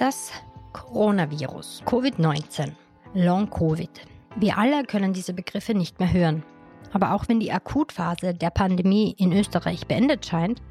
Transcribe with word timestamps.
Das 0.00 0.32
Coronavirus, 0.72 1.82
Covid-19, 1.84 2.72
Long-Covid. 3.12 3.90
Wir 4.36 4.56
alle 4.56 4.84
können 4.84 5.12
diese 5.12 5.34
Begriffe 5.34 5.74
nicht 5.74 6.00
mehr 6.00 6.10
hören. 6.10 6.42
Aber 6.94 7.12
auch 7.12 7.28
wenn 7.28 7.38
die 7.38 7.52
Akutphase 7.52 8.32
der 8.32 8.48
Pandemie 8.48 9.14
in 9.18 9.30
Österreich 9.30 9.86
beendet 9.86 10.24
scheint, 10.24 10.62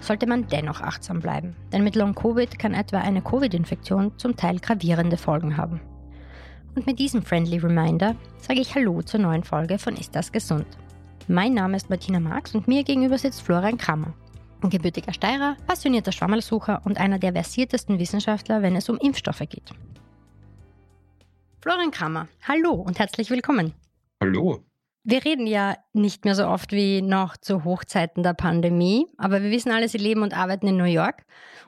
sollte 0.00 0.28
man 0.28 0.46
dennoch 0.46 0.80
achtsam 0.80 1.18
bleiben. 1.18 1.56
Denn 1.72 1.82
mit 1.82 1.96
Long-Covid 1.96 2.56
kann 2.56 2.72
etwa 2.72 2.98
eine 2.98 3.20
Covid-Infektion 3.20 4.12
zum 4.16 4.36
Teil 4.36 4.60
gravierende 4.60 5.16
Folgen 5.16 5.56
haben. 5.56 5.80
Und 6.76 6.86
mit 6.86 7.00
diesem 7.00 7.22
Friendly 7.24 7.58
Reminder 7.58 8.14
sage 8.36 8.60
ich 8.60 8.76
Hallo 8.76 9.02
zur 9.02 9.18
neuen 9.18 9.42
Folge 9.42 9.80
von 9.80 9.96
Ist 9.96 10.14
das 10.14 10.30
gesund? 10.30 10.66
Mein 11.26 11.52
Name 11.52 11.76
ist 11.76 11.90
Martina 11.90 12.20
Marx 12.20 12.54
und 12.54 12.68
mir 12.68 12.84
gegenüber 12.84 13.18
sitzt 13.18 13.42
Florian 13.42 13.76
Krammer. 13.76 14.14
Ein 14.60 14.70
gebürtiger 14.70 15.12
Steirer, 15.12 15.56
passionierter 15.66 16.10
Schwammerlsucher 16.10 16.82
und 16.84 16.98
einer 16.98 17.20
der 17.20 17.32
versiertesten 17.32 18.00
Wissenschaftler, 18.00 18.60
wenn 18.60 18.74
es 18.74 18.88
um 18.88 18.98
Impfstoffe 18.98 19.38
geht. 19.48 19.70
Florian 21.60 21.92
Kramer, 21.92 22.28
hallo 22.46 22.72
und 22.72 22.98
herzlich 22.98 23.30
willkommen. 23.30 23.72
Hallo. 24.20 24.64
Wir 25.04 25.24
reden 25.24 25.46
ja 25.46 25.76
nicht 25.92 26.24
mehr 26.24 26.34
so 26.34 26.46
oft 26.46 26.72
wie 26.72 27.02
noch 27.02 27.36
zu 27.36 27.64
Hochzeiten 27.64 28.22
der 28.22 28.34
Pandemie, 28.34 29.06
aber 29.16 29.42
wir 29.42 29.50
wissen 29.50 29.70
alle, 29.70 29.88
Sie 29.88 29.96
leben 29.96 30.22
und 30.22 30.36
arbeiten 30.36 30.66
in 30.66 30.76
New 30.76 30.84
York. 30.84 31.22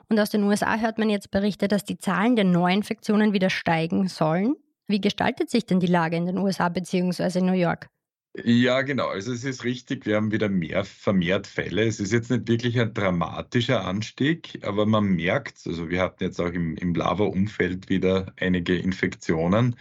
Und 0.09 0.19
aus 0.19 0.29
den 0.29 0.43
USA 0.43 0.77
hört 0.77 0.97
man 0.97 1.09
jetzt 1.09 1.31
Berichte, 1.31 1.67
dass 1.67 1.85
die 1.85 1.97
Zahlen 1.97 2.35
der 2.35 2.45
Neuinfektionen 2.45 3.31
wieder 3.31 3.49
steigen 3.49 4.09
sollen. 4.09 4.55
Wie 4.87 4.99
gestaltet 4.99 5.49
sich 5.49 5.65
denn 5.65 5.79
die 5.79 5.87
Lage 5.87 6.17
in 6.17 6.25
den 6.25 6.37
USA 6.37 6.67
bzw. 6.67 7.39
New 7.39 7.53
York? 7.53 7.87
Ja, 8.33 8.81
genau. 8.81 9.07
Also 9.09 9.33
es 9.33 9.43
ist 9.43 9.65
richtig, 9.65 10.05
wir 10.05 10.15
haben 10.15 10.31
wieder 10.31 10.47
mehr 10.47 10.85
vermehrt 10.85 11.47
Fälle. 11.47 11.83
Es 11.85 11.99
ist 11.99 12.13
jetzt 12.13 12.31
nicht 12.31 12.47
wirklich 12.47 12.79
ein 12.79 12.93
dramatischer 12.93 13.83
Anstieg, 13.85 14.57
aber 14.63 14.85
man 14.85 15.03
merkt, 15.15 15.67
also 15.67 15.89
wir 15.89 16.01
hatten 16.01 16.23
jetzt 16.23 16.39
auch 16.39 16.47
im, 16.51 16.77
im 16.77 16.93
Lava-Umfeld 16.95 17.89
wieder 17.89 18.33
einige 18.37 18.77
Infektionen. 18.77 19.75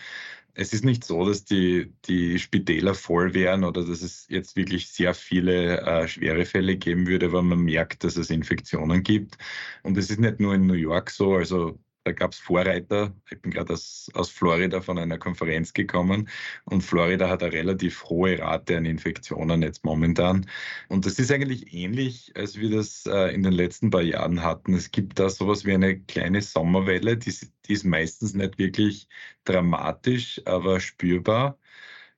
Es 0.55 0.73
ist 0.73 0.85
nicht 0.85 1.05
so, 1.05 1.25
dass 1.27 1.45
die, 1.45 1.93
die 2.07 2.39
Spitäler 2.41 2.95
voll 2.95 3.35
wären 3.35 3.63
oder 3.65 3.85
dass 3.87 4.03
es 4.03 4.27
jetzt 4.29 4.57
wirklich 4.57 4.89
sehr 4.89 5.15
viele 5.15 5.81
äh, 5.83 6.09
schwere 6.09 6.45
Fälle 6.45 6.77
geben 6.77 7.07
würde, 7.07 7.27
aber 7.27 7.43
man 7.43 7.61
merkt, 7.61 8.03
dass 8.05 8.17
es 8.17 8.31
Infektionen 8.31 9.03
gibt. 9.05 9.39
Und 9.85 9.97
es 9.97 10.11
ist 10.11 10.19
nicht 10.21 10.41
nur 10.41 10.55
in 10.55 10.67
New 10.67 10.75
York 10.75 11.11
so, 11.11 11.35
also 11.37 11.79
da 12.11 12.15
gab 12.15 12.33
es 12.33 12.39
Vorreiter. 12.39 13.15
Ich 13.31 13.41
bin 13.41 13.53
gerade 13.53 13.73
aus, 13.73 14.11
aus 14.15 14.31
Florida 14.31 14.81
von 14.81 14.99
einer 14.99 15.17
Konferenz 15.17 15.73
gekommen 15.73 16.29
und 16.65 16.83
Florida 16.83 17.29
hat 17.29 17.43
eine 17.43 17.53
relativ 17.53 18.05
hohe 18.05 18.39
Rate 18.39 18.77
an 18.77 18.85
Infektionen 18.85 19.63
jetzt 19.63 19.85
momentan. 19.85 20.47
Und 20.89 21.07
das 21.07 21.21
ist 21.21 21.31
eigentlich 21.31 21.73
ähnlich, 21.73 22.33
als 22.35 22.59
wir 22.59 22.71
das 22.71 23.07
äh, 23.07 23.33
in 23.33 23.45
den 23.45 23.53
letzten 23.53 23.91
paar 23.91 24.03
Jahren 24.03 24.43
hatten. 24.43 24.75
Es 24.75 24.91
gibt 24.91 25.21
da 25.21 25.29
sowas 25.29 25.65
wie 25.65 25.73
eine 25.73 26.01
kleine 26.01 26.43
Sommerwelle, 26.43 27.17
die, 27.17 27.33
die 27.67 27.73
ist 27.73 27.85
meistens 27.85 28.35
nicht 28.35 28.59
wirklich 28.59 29.07
dramatisch, 29.45 30.43
aber 30.47 30.81
spürbar. 30.81 31.59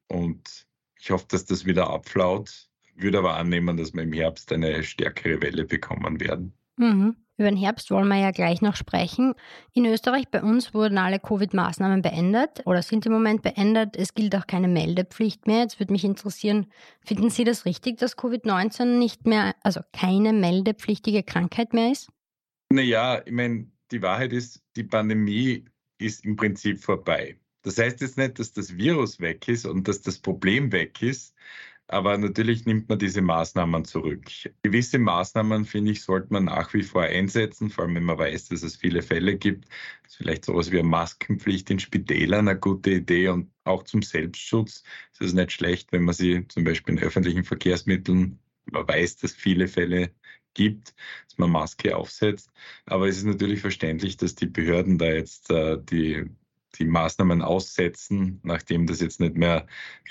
Und 0.09 0.66
ich 0.98 1.10
hoffe, 1.10 1.26
dass 1.28 1.44
das 1.44 1.66
wieder 1.66 1.91
abflaut. 1.91 2.70
Würde 2.94 3.19
aber 3.19 3.36
annehmen, 3.36 3.76
dass 3.76 3.92
wir 3.92 4.03
im 4.03 4.12
Herbst 4.12 4.53
eine 4.53 4.82
stärkere 4.84 5.42
Welle 5.42 5.64
bekommen 5.64 6.19
werden. 6.20 6.54
Mhm. 6.76 7.16
Über 7.38 7.48
den 7.48 7.56
Herbst 7.56 7.91
wollen 7.91 8.09
wir 8.09 8.19
ja 8.19 8.31
gleich 8.31 8.60
noch 8.60 8.76
sprechen. 8.76 9.34
In 9.72 9.87
Österreich 9.87 10.28
bei 10.31 10.43
uns 10.43 10.75
wurden 10.75 10.98
alle 10.98 11.19
Covid-Maßnahmen 11.19 12.03
beendet 12.03 12.62
oder 12.66 12.82
sind 12.82 13.06
im 13.06 13.12
Moment 13.12 13.43
beendet. 13.43 13.97
Es 13.97 14.15
gilt 14.15 14.37
auch 14.37 14.47
keine 14.47 14.69
Meldepflicht 14.69 15.47
mehr. 15.47 15.60
Jetzt 15.60 15.81
würde 15.81 15.92
mich 15.92 16.04
interessieren, 16.04 16.66
finden 17.04 17.31
Sie 17.31 17.44
das 17.44 17.65
richtig, 17.65 17.98
dass 17.98 18.19
Covid-19 18.19 18.98
nicht 18.98 19.26
mehr, 19.26 19.54
also 19.62 19.81
keine 19.92 20.32
meldepflichtige 20.32 21.22
Krankheit 21.22 21.72
mehr 21.72 21.92
ist? 21.92 22.10
Naja, 22.71 23.22
ich 23.25 23.32
meine, 23.32 23.66
die 23.91 24.03
Wahrheit 24.03 24.32
ist, 24.32 24.62
die 24.76 24.84
Pandemie 24.84 25.65
ist 25.98 26.25
im 26.25 26.37
Prinzip 26.37 26.81
vorbei. 26.81 27.38
Das 27.62 27.78
heißt 27.78 28.00
jetzt 28.00 28.19
nicht, 28.19 28.38
dass 28.38 28.53
das 28.53 28.76
Virus 28.76 29.21
weg 29.21 29.47
ist 29.48 29.66
und 29.66 29.87
dass 29.88 30.03
das 30.03 30.19
Problem 30.19 30.72
weg 30.72 31.00
ist, 31.00 31.34
aber 31.88 32.16
natürlich 32.16 32.65
nimmt 32.65 32.88
man 32.88 32.98
diese 32.98 33.20
Maßnahmen 33.20 33.84
zurück. 33.84 34.25
Gewisse 34.62 34.98
Maßnahmen, 34.98 35.65
finde 35.65 35.93
ich, 35.93 36.03
sollte 36.03 36.32
man 36.32 36.44
nach 36.44 36.72
wie 36.75 36.82
vor 36.82 37.03
einsetzen, 37.03 37.70
vor 37.70 37.84
allem 37.84 37.97
wenn 37.97 38.04
man 38.04 38.19
weiß, 38.19 38.48
dass 38.48 38.62
es 38.62 38.76
viele 38.76 39.03
Fälle 39.03 39.37
gibt. 39.37 39.69
Das 40.03 40.12
ist 40.12 40.16
vielleicht 40.16 40.44
sowas 40.44 40.71
wie 40.72 40.78
eine 40.78 40.88
Maskenpflicht 40.88 41.71
in 41.71 41.78
Spitälern 41.78 42.48
eine 42.48 42.59
gute 42.59 42.92
Idee 42.92 43.28
und 43.28 43.50
auch 43.65 43.82
zum 43.84 44.03
Selbstschutz 44.03 44.84
ist 45.12 45.21
es 45.21 45.32
nicht 45.34 45.53
schlecht, 45.53 45.92
wenn 45.92 46.03
man 46.04 46.15
sie 46.15 46.47
zum 46.48 46.65
Beispiel 46.65 46.94
in 46.94 47.03
öffentlichen 47.03 47.44
Verkehrsmitteln, 47.44 48.38
man 48.71 48.88
weiß, 48.88 49.16
dass 49.19 49.32
viele 49.32 49.69
Fälle 49.69 50.12
gibt, 50.54 50.94
dass 51.28 51.38
man 51.38 51.50
Maske 51.50 51.97
aufsetzt. 51.97 52.50
Aber 52.87 53.09
es 53.09 53.19
ist 53.19 53.25
natürlich 53.25 53.60
verständlich, 53.60 54.16
dass 54.16 54.34
die 54.34 54.47
Behörden 54.47 54.98
da 54.98 55.06
jetzt 55.06 55.50
äh, 55.50 55.78
die 55.82 56.31
die 56.78 56.84
Maßnahmen 56.84 57.43
aussetzen, 57.43 58.41
nachdem 58.43 58.87
das 58.87 59.00
jetzt 59.00 59.21
nicht 59.21 59.37
mehr 59.37 59.66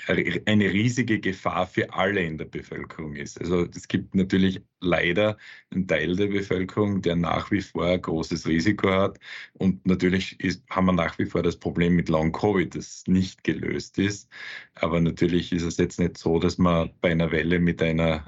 eine 0.06 0.72
riesige 0.72 1.20
Gefahr 1.20 1.66
für 1.66 1.92
alle 1.92 2.22
in 2.22 2.38
der 2.38 2.44
Bevölkerung 2.44 3.16
ist. 3.16 3.40
Also 3.40 3.66
es 3.74 3.88
gibt 3.88 4.14
natürlich 4.14 4.62
leider 4.80 5.36
einen 5.70 5.86
Teil 5.86 6.16
der 6.16 6.28
Bevölkerung, 6.28 7.02
der 7.02 7.16
nach 7.16 7.50
wie 7.50 7.60
vor 7.60 7.86
ein 7.86 8.02
großes 8.02 8.46
Risiko 8.46 8.90
hat. 8.90 9.18
Und 9.54 9.84
natürlich 9.86 10.38
ist, 10.40 10.64
haben 10.70 10.86
wir 10.86 10.92
nach 10.92 11.18
wie 11.18 11.26
vor 11.26 11.42
das 11.42 11.56
Problem 11.56 11.94
mit 11.94 12.08
Long 12.08 12.32
Covid, 12.32 12.74
das 12.74 13.04
nicht 13.06 13.44
gelöst 13.44 13.98
ist. 13.98 14.28
Aber 14.74 15.00
natürlich 15.00 15.52
ist 15.52 15.62
es 15.62 15.76
jetzt 15.78 15.98
nicht 15.98 16.18
so, 16.18 16.38
dass 16.38 16.58
man 16.58 16.90
bei 17.00 17.10
einer 17.12 17.30
Welle 17.32 17.58
mit 17.58 17.82
einer, 17.82 18.26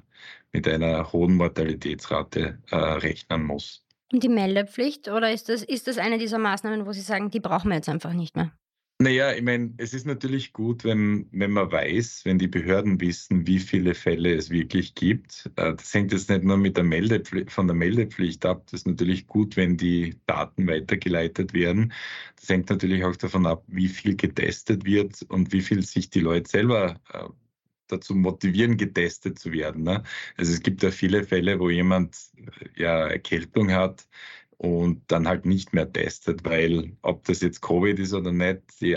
mit 0.53 0.69
einer 0.69 1.13
hohen 1.13 1.35
Mortalitätsrate 1.35 2.59
äh, 2.71 2.77
rechnen 2.77 3.45
muss. 3.45 3.84
Die 4.13 4.29
Meldepflicht 4.29 5.09
oder 5.09 5.33
ist 5.33 5.49
das, 5.49 5.63
ist 5.63 5.87
das 5.87 5.99
eine 5.99 6.19
dieser 6.19 6.39
Maßnahmen, 6.39 6.87
wo 6.87 6.93
Sie 6.93 7.01
sagen, 7.01 7.31
die 7.31 7.41
brauchen 7.41 7.71
wir 7.71 7.77
jetzt 7.77 7.89
einfach 7.89 8.13
nicht 8.13 8.37
mehr? 8.37 8.53
Naja, 9.01 9.33
ich 9.33 9.43
meine, 9.43 9.75
es 9.79 9.93
ist 9.93 10.07
natürlich 10.07 10.53
gut, 10.53 10.85
wenn, 10.85 11.29
wenn 11.33 11.51
man 11.51 11.71
weiß, 11.73 12.25
wenn 12.25 12.39
die 12.39 12.47
Behörden 12.47 13.01
wissen, 13.01 13.45
wie 13.45 13.59
viele 13.59 13.93
Fälle 13.95 14.35
es 14.35 14.51
wirklich 14.51 14.95
gibt. 14.95 15.51
Äh, 15.57 15.75
das 15.75 15.93
hängt 15.93 16.13
jetzt 16.13 16.31
nicht 16.31 16.45
nur 16.45 16.57
mit 16.57 16.77
der 16.77 16.85
von 17.49 17.67
der 17.67 17.75
Meldepflicht 17.75 18.47
ab. 18.47 18.63
Das 18.67 18.81
ist 18.81 18.87
natürlich 18.87 19.27
gut, 19.27 19.57
wenn 19.57 19.77
die 19.77 20.17
Daten 20.27 20.69
weitergeleitet 20.69 21.53
werden. 21.55 21.93
Das 22.37 22.49
hängt 22.49 22.71
natürlich 22.71 23.05
auch 23.05 23.17
davon 23.17 23.47
ab, 23.47 23.65
wie 23.67 23.89
viel 23.89 24.17
getestet 24.17 24.85
wird 24.85 25.23
und 25.29 25.53
wie 25.53 25.61
viel 25.63 25.83
sich 25.83 26.09
die 26.11 26.21
Leute 26.21 26.49
selber 26.49 27.01
äh, 27.13 27.25
dazu 27.89 28.15
motivieren, 28.15 28.77
getestet 28.77 29.39
zu 29.39 29.53
werden. 29.53 29.85
Ne? 29.85 30.03
Also 30.37 30.53
es 30.53 30.63
gibt 30.63 30.83
ja 30.83 30.91
viele 30.91 31.25
Fälle, 31.25 31.59
wo 31.61 31.71
jemand 31.71 32.17
ja 32.77 33.07
Erkältung 33.09 33.73
hat 33.73 34.07
und 34.57 35.03
dann 35.09 35.27
halt 35.27 35.47
nicht 35.47 35.73
mehr 35.73 35.91
testet, 35.93 36.45
weil 36.45 36.97
ob 37.03 37.25
das 37.25 37.41
jetzt 37.41 37.61
Covid 37.61 37.99
ist 37.99 38.15
oder 38.15 38.33
nicht, 38.33 38.63
die, 38.81 38.97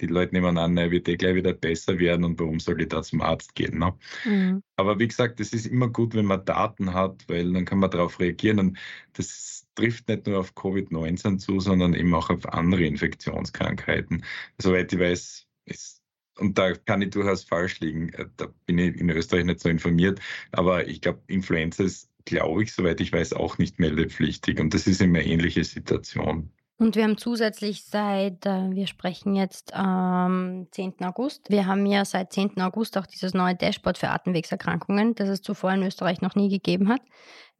die 0.00 0.06
Leute 0.06 0.34
nehmen 0.34 0.58
an, 0.58 0.76
er 0.76 0.90
wird 0.90 1.08
eh 1.08 1.16
gleich 1.16 1.34
wieder 1.34 1.52
besser 1.52 1.98
werden 1.98 2.24
und 2.24 2.38
warum 2.40 2.60
soll 2.60 2.80
ich 2.80 2.88
da 2.88 3.02
zum 3.02 3.22
Arzt 3.22 3.54
gehen? 3.54 3.78
Ne? 3.78 3.94
Mhm. 4.24 4.62
Aber 4.76 4.98
wie 4.98 5.08
gesagt, 5.08 5.40
es 5.40 5.52
ist 5.52 5.66
immer 5.66 5.88
gut, 5.88 6.14
wenn 6.14 6.26
man 6.26 6.44
Daten 6.44 6.92
hat, 6.92 7.24
weil 7.28 7.52
dann 7.52 7.64
kann 7.64 7.78
man 7.78 7.90
darauf 7.90 8.20
reagieren 8.20 8.58
und 8.58 8.78
das 9.14 9.66
trifft 9.74 10.08
nicht 10.08 10.26
nur 10.26 10.40
auf 10.40 10.54
Covid-19 10.54 11.38
zu, 11.38 11.60
sondern 11.60 11.94
eben 11.94 12.14
auch 12.14 12.30
auf 12.30 12.46
andere 12.52 12.84
Infektionskrankheiten. 12.84 14.24
Soweit 14.58 14.92
ich 14.92 14.98
weiß, 14.98 15.46
ist 15.66 15.95
und 16.38 16.58
da 16.58 16.72
kann 16.72 17.02
ich 17.02 17.10
durchaus 17.10 17.44
falsch 17.44 17.80
liegen. 17.80 18.10
Äh, 18.10 18.26
da 18.36 18.48
bin 18.66 18.78
ich 18.78 18.96
in 18.96 19.10
Österreich 19.10 19.44
nicht 19.44 19.60
so 19.60 19.68
informiert. 19.68 20.20
Aber 20.52 20.86
ich 20.86 21.00
glaube, 21.00 21.20
Influenza 21.26 21.84
ist, 21.84 22.10
glaube 22.24 22.62
ich, 22.62 22.72
soweit 22.72 23.00
ich 23.00 23.12
weiß, 23.12 23.32
auch 23.32 23.58
nicht 23.58 23.78
meldepflichtig. 23.78 24.60
Und 24.60 24.74
das 24.74 24.86
ist 24.86 25.00
immer 25.00 25.18
eine 25.18 25.28
ähnliche 25.28 25.64
Situation. 25.64 26.50
Und 26.78 26.94
wir 26.94 27.04
haben 27.04 27.16
zusätzlich 27.16 27.84
seit, 27.84 28.44
äh, 28.44 28.70
wir 28.70 28.86
sprechen 28.86 29.34
jetzt 29.34 29.72
am 29.74 30.66
10. 30.72 31.02
August, 31.04 31.48
wir 31.48 31.66
haben 31.66 31.86
ja 31.86 32.04
seit 32.04 32.32
10. 32.34 32.60
August 32.60 32.98
auch 32.98 33.06
dieses 33.06 33.32
neue 33.32 33.54
Dashboard 33.54 33.96
für 33.96 34.10
Atemwegserkrankungen, 34.10 35.14
das 35.14 35.30
es 35.30 35.40
zuvor 35.40 35.72
in 35.72 35.82
Österreich 35.82 36.20
noch 36.20 36.34
nie 36.34 36.50
gegeben 36.50 36.88
hat. 36.88 37.00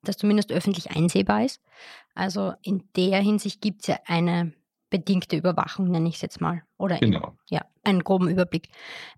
das 0.03 0.19
zumindest 0.19 0.53
öffentlich 0.53 0.93
einsehbar 0.93 1.45
ist. 1.45 1.61
Also 2.15 2.53
in 2.63 2.85
der 2.95 3.19
Hinsicht 3.21 3.61
gibt 3.61 3.81
es 3.81 3.89
ja 3.89 3.99
eine 4.07 4.53
bedingte 4.91 5.37
Überwachung, 5.37 5.91
nenne 5.91 6.09
ich 6.09 6.17
es 6.17 6.23
jetzt 6.23 6.41
mal. 6.41 6.63
Oder 6.79 6.99
genau. 6.99 7.29
In, 7.29 7.57
ja, 7.57 7.65
einen 7.85 8.05
groben 8.05 8.29
Überblick. 8.29 8.69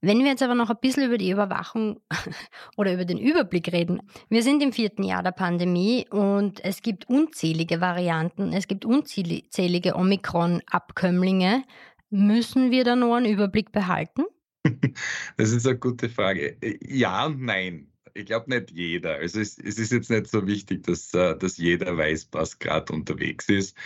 Wenn 0.00 0.20
wir 0.20 0.26
jetzt 0.26 0.42
aber 0.42 0.54
noch 0.54 0.70
ein 0.70 0.78
bisschen 0.80 1.04
über 1.04 1.18
die 1.18 1.30
Überwachung 1.30 2.00
oder 2.76 2.92
über 2.94 3.04
den 3.04 3.18
Überblick 3.18 3.72
reden. 3.72 4.00
Wir 4.28 4.42
sind 4.42 4.62
im 4.62 4.72
vierten 4.72 5.02
Jahr 5.02 5.22
der 5.22 5.32
Pandemie 5.32 6.06
und 6.10 6.64
es 6.64 6.82
gibt 6.82 7.08
unzählige 7.08 7.80
Varianten, 7.80 8.52
es 8.52 8.66
gibt 8.66 8.84
unzählige 8.84 9.94
Omikron-Abkömmlinge. 9.94 11.64
Müssen 12.10 12.70
wir 12.70 12.84
da 12.84 12.96
noch 12.96 13.14
einen 13.14 13.26
Überblick 13.26 13.72
behalten? 13.72 14.24
Das 15.36 15.50
ist 15.50 15.66
eine 15.66 15.78
gute 15.78 16.08
Frage. 16.08 16.58
Ja 16.82 17.26
und 17.26 17.40
nein 17.42 17.88
ich 18.18 18.26
glaube 18.26 18.50
nicht 18.50 18.70
jeder. 18.72 19.16
Also 19.16 19.40
es, 19.40 19.58
es, 19.58 19.78
ist 19.78 19.92
jetzt 19.92 20.10
nicht 20.10 20.26
so 20.26 20.46
wichtig, 20.46 20.82
dass, 20.82 21.14
äh, 21.14 21.36
dass 21.36 21.56
jeder 21.56 21.96
weiß, 21.96 22.28
was 22.32 22.58
gerade 22.58 22.92
unterwegs 22.92 23.48
ist. 23.48 23.76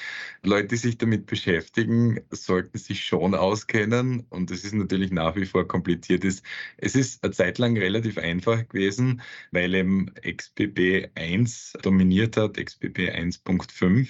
Leute, 0.43 0.69
die 0.69 0.77
sich 0.77 0.99
damit 0.99 1.27
beschäftigen, 1.27 2.21
sollten 2.31 2.79
sich 2.79 3.05
schon 3.05 3.35
auskennen 3.35 4.27
und 4.31 4.51
es 4.51 4.65
ist 4.65 4.75
natürlich 4.75 5.13
nach 5.13 5.37
wie 5.37 5.47
vor 5.47 5.69
kompliziert. 5.69 6.25
Ist. 6.25 6.45
Es 6.79 6.95
ist 6.95 7.23
eine 7.23 7.33
Zeit 7.33 7.59
lang 7.59 7.77
relativ 7.77 8.19
einfach 8.19 8.67
gewesen, 8.69 9.23
weil 9.51 9.75
eben 9.75 10.13
XBB 10.15 11.11
1 11.15 11.75
dominiert 11.83 12.37
hat, 12.37 12.57
XBB 12.57 13.11
1.5. 13.11 14.09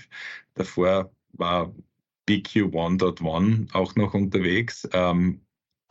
Davor 0.54 1.12
war 1.32 1.74
BQ1.1 2.28 3.72
auch 3.74 3.96
noch 3.96 4.14
unterwegs. 4.14 4.88
Ähm, 4.92 5.42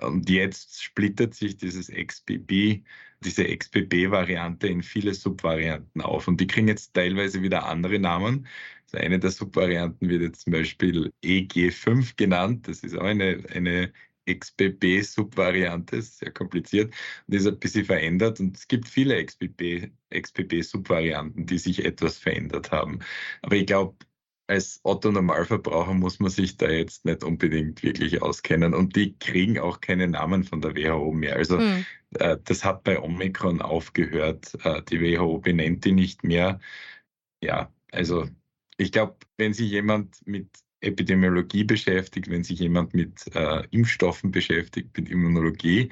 und 0.01 0.29
jetzt 0.29 0.81
splittert 0.81 1.35
sich 1.35 1.57
dieses 1.57 1.91
XBB, 1.91 2.83
diese 3.23 3.45
XBB-Variante 3.45 4.67
in 4.67 4.83
viele 4.83 5.13
Subvarianten 5.13 6.01
auf. 6.01 6.27
Und 6.27 6.41
die 6.41 6.47
kriegen 6.47 6.67
jetzt 6.67 6.93
teilweise 6.93 7.41
wieder 7.41 7.65
andere 7.65 7.99
Namen. 7.99 8.47
Also 8.85 8.97
eine 8.97 9.19
der 9.19 9.31
Subvarianten 9.31 10.09
wird 10.09 10.21
jetzt 10.21 10.41
zum 10.41 10.53
Beispiel 10.53 11.13
EG5 11.23 12.15
genannt. 12.17 12.67
Das 12.67 12.83
ist 12.83 12.95
auch 12.95 13.03
eine, 13.03 13.43
eine 13.53 13.93
XBB-Subvariante, 14.29 16.01
sehr 16.01 16.31
kompliziert 16.31 16.93
und 17.27 17.35
ist 17.35 17.47
ein 17.47 17.59
bisschen 17.59 17.85
verändert. 17.85 18.39
Und 18.39 18.57
es 18.57 18.67
gibt 18.67 18.87
viele 18.87 19.23
XBB-Subvarianten, 19.25 21.45
die 21.45 21.57
sich 21.57 21.83
etwas 21.85 22.17
verändert 22.17 22.71
haben. 22.71 22.99
Aber 23.41 23.55
ich 23.55 23.65
glaube, 23.65 23.95
als 24.51 24.81
Otto-Normalverbraucher 24.83 25.93
muss 25.93 26.19
man 26.19 26.29
sich 26.29 26.57
da 26.57 26.69
jetzt 26.69 27.05
nicht 27.05 27.23
unbedingt 27.23 27.83
wirklich 27.83 28.21
auskennen. 28.21 28.73
Und 28.73 28.97
die 28.97 29.17
kriegen 29.17 29.57
auch 29.59 29.79
keine 29.79 30.09
Namen 30.09 30.43
von 30.43 30.59
der 30.61 30.75
WHO 30.75 31.13
mehr. 31.13 31.37
Also 31.37 31.57
mhm. 31.57 31.85
äh, 32.15 32.37
das 32.43 32.65
hat 32.65 32.83
bei 32.83 32.99
Omikron 32.99 33.61
aufgehört. 33.61 34.53
Äh, 34.65 34.81
die 34.83 34.99
WHO 35.01 35.39
benennt 35.39 35.85
die 35.85 35.93
nicht 35.93 36.25
mehr. 36.25 36.59
Ja, 37.41 37.73
also 37.91 38.27
ich 38.77 38.91
glaube, 38.91 39.15
wenn 39.37 39.53
sich 39.53 39.71
jemand 39.71 40.17
mit 40.27 40.49
Epidemiologie 40.81 41.63
beschäftigt, 41.63 42.29
wenn 42.29 42.43
sich 42.43 42.59
jemand 42.59 42.93
mit 42.93 43.33
äh, 43.33 43.65
Impfstoffen 43.71 44.31
beschäftigt, 44.31 44.97
mit 44.97 45.09
Immunologie, 45.09 45.91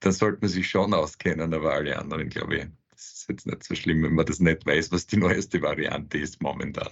dann 0.00 0.12
sollte 0.12 0.40
man 0.42 0.50
sich 0.50 0.68
schon 0.68 0.92
auskennen, 0.92 1.54
aber 1.54 1.72
alle 1.72 1.98
anderen, 1.98 2.28
glaube 2.28 2.56
ich, 2.56 2.66
das 2.90 3.12
ist 3.12 3.28
jetzt 3.30 3.46
nicht 3.46 3.64
so 3.64 3.74
schlimm, 3.74 4.02
wenn 4.02 4.14
man 4.14 4.26
das 4.26 4.40
nicht 4.40 4.66
weiß, 4.66 4.92
was 4.92 5.06
die 5.06 5.16
neueste 5.16 5.62
Variante 5.62 6.18
ist 6.18 6.42
momentan. 6.42 6.90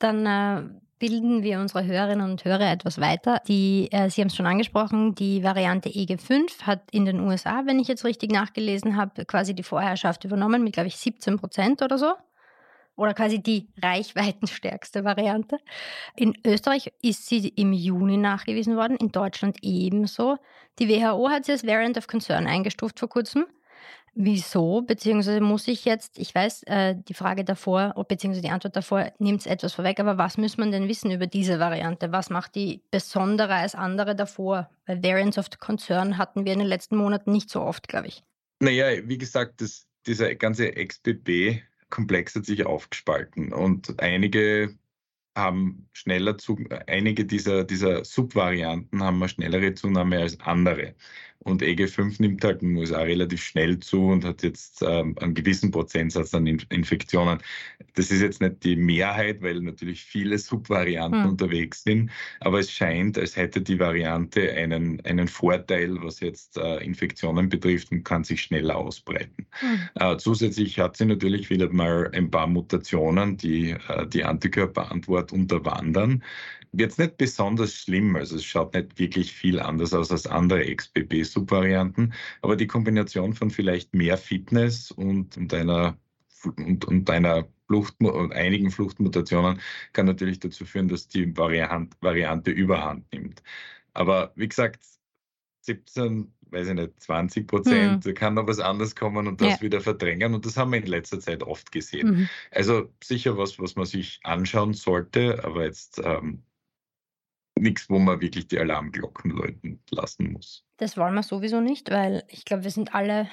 Dann 0.00 0.26
äh, 0.26 0.62
bilden 0.98 1.42
wir 1.42 1.58
unsere 1.60 1.84
Hörerinnen 1.84 2.30
und 2.30 2.44
Hörer 2.44 2.70
etwas 2.70 3.00
weiter. 3.00 3.40
Die, 3.48 3.88
äh, 3.90 4.10
Sie 4.10 4.20
haben 4.20 4.28
es 4.28 4.36
schon 4.36 4.46
angesprochen, 4.46 5.14
die 5.14 5.42
Variante 5.42 5.88
EG5 5.88 6.62
hat 6.62 6.82
in 6.90 7.04
den 7.04 7.20
USA, 7.20 7.62
wenn 7.66 7.78
ich 7.78 7.88
jetzt 7.88 8.04
richtig 8.04 8.32
nachgelesen 8.32 8.96
habe, 8.96 9.24
quasi 9.24 9.54
die 9.54 9.62
Vorherrschaft 9.62 10.24
übernommen 10.24 10.62
mit, 10.62 10.74
glaube 10.74 10.88
ich, 10.88 10.96
17 10.96 11.38
Prozent 11.38 11.82
oder 11.82 11.98
so. 11.98 12.12
Oder 12.96 13.14
quasi 13.14 13.42
die 13.42 13.70
reichweitenstärkste 13.82 15.04
Variante. 15.04 15.58
In 16.16 16.36
Österreich 16.44 16.92
ist 17.00 17.26
sie 17.26 17.48
im 17.48 17.72
Juni 17.72 18.18
nachgewiesen 18.18 18.76
worden, 18.76 18.96
in 18.98 19.10
Deutschland 19.10 19.56
ebenso. 19.62 20.36
Die 20.78 20.88
WHO 20.88 21.30
hat 21.30 21.46
sie 21.46 21.52
als 21.52 21.66
Variant 21.66 21.96
of 21.96 22.08
Concern 22.08 22.46
eingestuft 22.46 22.98
vor 22.98 23.08
kurzem. 23.08 23.46
Wieso? 24.14 24.82
Beziehungsweise 24.82 25.40
muss 25.40 25.68
ich 25.68 25.84
jetzt, 25.84 26.18
ich 26.18 26.34
weiß, 26.34 26.64
äh, 26.64 26.96
die 26.96 27.14
Frage 27.14 27.44
davor, 27.44 27.94
beziehungsweise 28.08 28.42
die 28.42 28.50
Antwort 28.50 28.74
davor 28.76 29.12
nimmt 29.18 29.40
es 29.40 29.46
etwas 29.46 29.74
vorweg, 29.74 30.00
aber 30.00 30.18
was 30.18 30.36
muss 30.36 30.58
man 30.58 30.72
denn 30.72 30.88
wissen 30.88 31.10
über 31.10 31.26
diese 31.26 31.60
Variante? 31.60 32.10
Was 32.12 32.30
macht 32.30 32.54
die 32.54 32.82
besonderer 32.90 33.56
als 33.56 33.74
andere 33.74 34.16
davor? 34.16 34.68
Weil 34.86 35.02
Variants 35.02 35.38
of 35.38 35.50
Concern 35.58 36.18
hatten 36.18 36.44
wir 36.44 36.52
in 36.52 36.58
den 36.58 36.68
letzten 36.68 36.96
Monaten 36.96 37.30
nicht 37.32 37.50
so 37.50 37.60
oft, 37.62 37.88
glaube 37.88 38.08
ich. 38.08 38.24
Naja, 38.60 39.08
wie 39.08 39.18
gesagt, 39.18 39.60
das, 39.60 39.86
dieser 40.06 40.34
ganze 40.34 40.72
XBB-Komplex 40.72 42.34
hat 42.34 42.46
sich 42.46 42.66
aufgespalten 42.66 43.52
und 43.52 44.00
einige 44.00 44.76
haben 45.36 45.88
schneller 45.92 46.36
einige 46.86 47.24
dieser, 47.24 47.64
dieser 47.64 48.04
Subvarianten 48.04 49.02
haben 49.02 49.16
eine 49.16 49.28
schnellere 49.28 49.74
Zunahme 49.74 50.18
als 50.18 50.38
andere. 50.40 50.94
Und 51.42 51.62
EG5 51.62 52.20
nimmt 52.20 52.44
halt 52.44 52.60
in 52.62 52.70
den 52.70 52.76
USA 52.76 53.00
relativ 53.00 53.42
schnell 53.42 53.78
zu 53.78 54.08
und 54.08 54.24
hat 54.24 54.42
jetzt 54.42 54.82
ähm, 54.82 55.16
einen 55.20 55.32
gewissen 55.32 55.70
Prozentsatz 55.70 56.34
an 56.34 56.46
Infektionen. 56.46 57.38
Das 57.94 58.10
ist 58.10 58.20
jetzt 58.20 58.42
nicht 58.42 58.62
die 58.62 58.76
Mehrheit, 58.76 59.40
weil 59.40 59.60
natürlich 59.60 60.04
viele 60.04 60.36
Subvarianten 60.38 61.22
mhm. 61.22 61.30
unterwegs 61.30 61.82
sind, 61.82 62.10
aber 62.40 62.60
es 62.60 62.70
scheint, 62.70 63.16
als 63.16 63.36
hätte 63.36 63.62
die 63.62 63.78
Variante 63.78 64.52
einen, 64.52 65.00
einen 65.06 65.28
Vorteil, 65.28 65.96
was 66.02 66.20
jetzt 66.20 66.58
äh, 66.58 66.84
Infektionen 66.84 67.48
betrifft 67.48 67.90
und 67.90 68.04
kann 68.04 68.22
sich 68.22 68.42
schneller 68.42 68.76
ausbreiten. 68.76 69.46
Mhm. 69.62 69.88
Äh, 69.94 70.16
zusätzlich 70.18 70.78
hat 70.78 70.98
sie 70.98 71.06
natürlich 71.06 71.48
wieder 71.48 71.72
mal 71.72 72.10
ein 72.12 72.30
paar 72.30 72.48
Mutationen, 72.48 73.38
die 73.38 73.70
äh, 73.88 74.06
die 74.06 74.24
Antikörperantwort 74.24 75.32
unterwandern 75.32 76.22
jetzt 76.72 76.98
nicht 76.98 77.16
besonders 77.16 77.74
schlimm. 77.74 78.16
Also 78.16 78.36
es 78.36 78.44
schaut 78.44 78.74
nicht 78.74 78.98
wirklich 78.98 79.32
viel 79.32 79.58
anders 79.58 79.92
aus 79.92 80.10
als 80.10 80.26
andere 80.26 80.64
XBB-Subvarianten, 81.30 82.12
aber 82.42 82.56
die 82.56 82.66
Kombination 82.66 83.34
von 83.34 83.50
vielleicht 83.50 83.94
mehr 83.94 84.16
Fitness 84.16 84.90
und, 84.90 85.36
und 85.36 85.54
einer 85.54 85.96
und, 86.44 86.86
und 86.86 87.10
einer 87.10 87.48
Flucht, 87.66 87.94
und 88.00 88.32
einigen 88.32 88.70
Fluchtmutationen 88.70 89.60
kann 89.92 90.06
natürlich 90.06 90.40
dazu 90.40 90.64
führen, 90.64 90.88
dass 90.88 91.06
die 91.06 91.36
Variant, 91.36 91.94
Variante 92.00 92.50
überhand 92.50 93.12
nimmt. 93.12 93.42
Aber 93.92 94.32
wie 94.36 94.48
gesagt, 94.48 94.82
17, 95.62 96.32
weiß 96.50 96.68
ich 96.68 96.74
nicht, 96.74 97.00
20 97.00 97.46
Prozent, 97.46 98.06
mhm. 98.06 98.14
kann 98.14 98.34
noch 98.34 98.46
was 98.46 98.58
anderes 98.58 98.96
kommen 98.96 99.26
und 99.26 99.40
das 99.40 99.56
ja. 99.56 99.60
wieder 99.60 99.80
verdrängen. 99.80 100.34
Und 100.34 100.46
das 100.46 100.56
haben 100.56 100.72
wir 100.72 100.78
in 100.78 100.86
letzter 100.86 101.20
Zeit 101.20 101.42
oft 101.42 101.70
gesehen. 101.70 102.10
Mhm. 102.10 102.28
Also 102.50 102.92
sicher 103.02 103.36
was, 103.36 103.58
was 103.58 103.76
man 103.76 103.86
sich 103.86 104.20
anschauen 104.24 104.72
sollte, 104.72 105.44
aber 105.44 105.64
jetzt 105.64 106.00
ähm, 106.02 106.42
nichts, 107.56 107.88
wo 107.90 107.98
man 107.98 108.20
wirklich 108.20 108.48
die 108.48 108.58
Alarmglocken 108.58 109.30
läuten 109.30 109.80
lassen 109.90 110.32
muss. 110.32 110.64
Das 110.80 110.96
wollen 110.96 111.14
wir 111.14 111.22
sowieso 111.22 111.60
nicht, 111.60 111.90
weil 111.90 112.24
ich 112.28 112.46
glaube, 112.46 112.64
wir 112.64 112.70
sind 112.70 112.94
alle, 112.94 113.28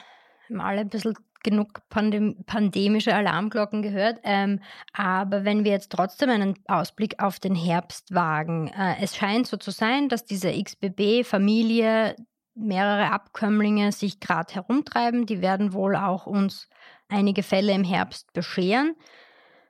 haben 0.49 0.61
alle 0.61 0.81
ein 0.81 0.89
bisschen 0.89 1.15
genug 1.43 1.81
pandem 1.87 2.43
pandemische 2.45 3.15
Alarmglocken 3.15 3.81
gehört. 3.81 4.19
Ähm, 4.23 4.59
aber 4.91 5.45
wenn 5.45 5.63
wir 5.63 5.71
jetzt 5.71 5.93
trotzdem 5.93 6.29
einen 6.29 6.55
Ausblick 6.67 7.23
auf 7.23 7.39
den 7.39 7.55
Herbst 7.55 8.13
wagen, 8.13 8.67
äh, 8.67 8.95
es 9.01 9.15
scheint 9.15 9.47
so 9.47 9.55
zu 9.55 9.71
sein, 9.71 10.09
dass 10.09 10.25
diese 10.25 10.51
XBB-Familie 10.51 12.17
mehrere 12.53 13.13
Abkömmlinge 13.13 13.93
sich 13.93 14.19
gerade 14.19 14.53
herumtreiben. 14.53 15.25
Die 15.25 15.41
werden 15.41 15.71
wohl 15.71 15.95
auch 15.95 16.25
uns 16.25 16.67
einige 17.07 17.43
Fälle 17.43 17.71
im 17.71 17.85
Herbst 17.85 18.33
bescheren. 18.33 18.95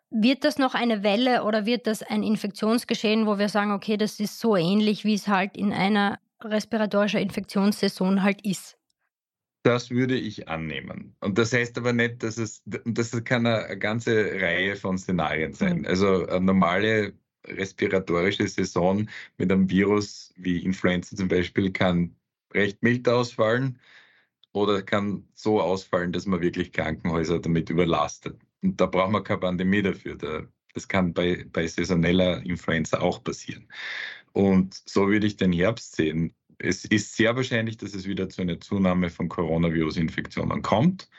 Wird 0.10 0.46
das 0.46 0.58
noch 0.58 0.74
eine 0.74 1.04
Welle 1.04 1.44
oder 1.44 1.68
wird 1.68 1.86
das 1.86 2.02
ein 2.02 2.24
Infektionsgeschehen, 2.24 3.28
wo 3.28 3.38
wir 3.38 3.50
sagen, 3.50 3.72
okay, 3.72 3.98
das 3.98 4.20
ist 4.20 4.40
so 4.40 4.56
ähnlich, 4.56 5.06
wie 5.06 5.14
es 5.14 5.28
halt 5.28 5.56
in 5.56 5.74
einer 5.74 6.18
respiratorischen 6.42 7.20
Infektionssaison 7.20 8.24
halt 8.24 8.46
ist? 8.46 8.78
Das 9.64 9.90
würde 9.90 10.16
ich 10.16 10.48
annehmen. 10.48 11.16
Und 11.20 11.38
das 11.38 11.52
heißt 11.52 11.78
aber 11.78 11.92
nicht, 11.92 12.24
dass 12.24 12.38
es, 12.38 12.62
das 12.66 13.12
kann 13.24 13.46
eine 13.46 13.78
ganze 13.78 14.32
Reihe 14.40 14.76
von 14.76 14.98
Szenarien 14.98 15.54
sein. 15.54 15.80
Mhm. 15.80 15.86
Also 15.86 16.26
eine 16.28 16.42
normale 16.46 17.14
respiratorische 17.46 18.48
Saison 18.48 19.10
mit 19.38 19.52
einem 19.52 19.70
Virus 19.70 20.34
wie 20.38 20.64
Influenza 20.64 21.16
zum 21.16 21.28
Beispiel 21.28 21.72
kann 21.72 22.16
recht 22.54 22.82
mild 22.82 23.08
ausfallen 23.10 23.80
oder 24.54 24.82
kann 24.82 25.28
so 25.34 25.62
ausfallen, 25.62 26.12
dass 26.12 26.26
man 26.26 26.42
wirklich 26.42 26.72
Krankenhäuser 26.72 27.40
damit 27.40 27.70
überlastet. 27.70 28.40
Und 28.64 28.80
da 28.80 28.86
braucht 28.86 29.12
man 29.12 29.24
keine 29.24 29.40
Pandemie 29.40 29.82
dafür. 29.82 30.16
das 30.74 30.88
kann 30.88 31.14
bei, 31.14 31.46
bei 31.52 31.68
saisoneller 31.68 32.44
Influenza 32.46 33.00
auch 33.00 33.24
passieren. 33.24 33.68
Und 34.38 34.84
so 34.86 35.08
würde 35.08 35.26
ich 35.26 35.36
den 35.36 35.52
Herbst 35.52 35.96
sehen. 35.96 36.32
Es 36.60 36.86
ist 36.86 37.16
sehr 37.16 37.36
wahrscheinlich, 37.36 37.78
dass 37.78 37.96
es 37.96 38.06
wieder 38.06 38.30
zu 38.30 38.44
einer 38.44 38.60
Zunahme 38.60 39.10
von 39.10 39.30
Coronavirus-Infektionen 39.30 40.62
kommt, 40.62 41.10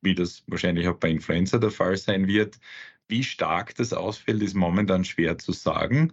wie 0.00 0.14
das 0.14 0.44
wahrscheinlich 0.46 0.86
auch 0.86 0.96
bei 0.96 1.10
Influenza 1.10 1.58
der 1.58 1.72
Fall 1.72 1.96
sein 1.96 2.28
wird. 2.28 2.60
Wie 3.08 3.24
stark 3.24 3.74
das 3.74 3.92
ausfällt, 3.92 4.44
ist 4.44 4.54
momentan 4.54 5.04
schwer 5.04 5.38
zu 5.38 5.50
sagen. 5.50 6.12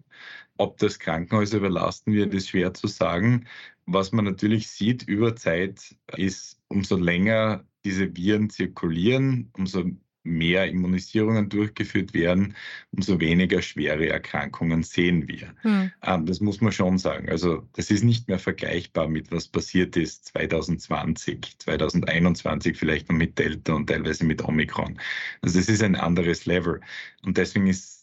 Ob 0.57 0.79
das 0.79 0.97
Krankenhäuser 0.97 1.57
überlasten 1.57 2.13
wird, 2.13 2.33
ist 2.33 2.49
schwer 2.49 2.73
zu 2.73 2.87
sagen. 2.87 3.45
Was 3.85 4.11
man 4.11 4.25
natürlich 4.25 4.67
sieht 4.67 5.03
über 5.03 5.35
Zeit 5.35 5.95
ist, 6.17 6.59
umso 6.67 6.97
länger 6.97 7.63
diese 7.83 8.17
Viren 8.17 8.49
zirkulieren, 8.49 9.51
umso 9.53 9.83
mehr 10.25 10.67
Immunisierungen 10.67 11.49
durchgeführt 11.49 12.13
werden, 12.13 12.55
umso 12.91 13.19
weniger 13.19 13.61
schwere 13.61 14.09
Erkrankungen 14.09 14.83
sehen 14.83 15.27
wir. 15.27 15.53
Hm. 15.61 15.91
Ähm, 16.03 16.25
das 16.25 16.41
muss 16.41 16.61
man 16.61 16.71
schon 16.71 16.97
sagen. 16.97 17.29
Also 17.29 17.67
das 17.73 17.91
ist 17.91 18.03
nicht 18.03 18.27
mehr 18.27 18.39
vergleichbar 18.39 19.07
mit 19.07 19.31
was 19.31 19.47
passiert 19.47 19.95
ist 19.95 20.25
2020, 20.25 21.59
2021 21.59 22.77
vielleicht 22.77 23.09
noch 23.09 23.15
mit 23.15 23.37
Delta 23.37 23.73
und 23.73 23.87
teilweise 23.87 24.25
mit 24.25 24.43
Omikron. 24.43 24.99
Also 25.41 25.59
das 25.59 25.69
ist 25.69 25.83
ein 25.83 25.95
anderes 25.95 26.45
Level. 26.45 26.81
Und 27.23 27.37
deswegen 27.37 27.67
ist 27.67 27.95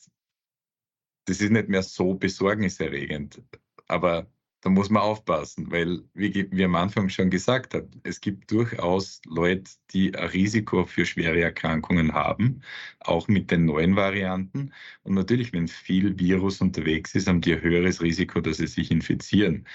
das 1.27 1.41
ist 1.41 1.51
nicht 1.51 1.69
mehr 1.69 1.83
so 1.83 2.15
besorgniserregend. 2.15 3.43
Aber 3.87 4.27
da 4.63 4.71
muss 4.71 4.91
man 4.91 5.03
aufpassen, 5.03 5.71
weil, 5.73 6.03
wie 6.15 6.49
wir 6.51 6.67
am 6.67 6.77
Anfang 6.77 7.09
schon 7.09 7.31
gesagt 7.31 7.75
haben, 7.75 7.91
es 8.05 8.21
gibt 8.21 8.51
durchaus 8.51 9.21
Leute, 9.27 9.71
die 9.91 10.15
ein 10.15 10.29
Risiko 10.29 10.87
für 10.87 11.05
schwere 11.05 11.41
Erkrankungen 11.41 12.15
haben, 12.15 12.63
auch 13.01 13.27
mit 13.27 13.51
den 13.51 13.65
neuen 13.67 13.97
Varianten. 13.97 14.73
Und 15.03 15.15
natürlich, 15.15 15.53
wenn 15.53 15.67
viel 15.67 16.19
Virus 16.19 16.61
unterwegs 16.61 17.15
ist, 17.17 17.27
haben 17.29 17.41
die 17.41 17.55
ein 17.55 17.61
höheres 17.63 18.01
Risiko, 18.01 18.41
dass 18.41 18.59
sie 18.59 18.69
sich 18.69 18.93
infizieren. 18.93 19.67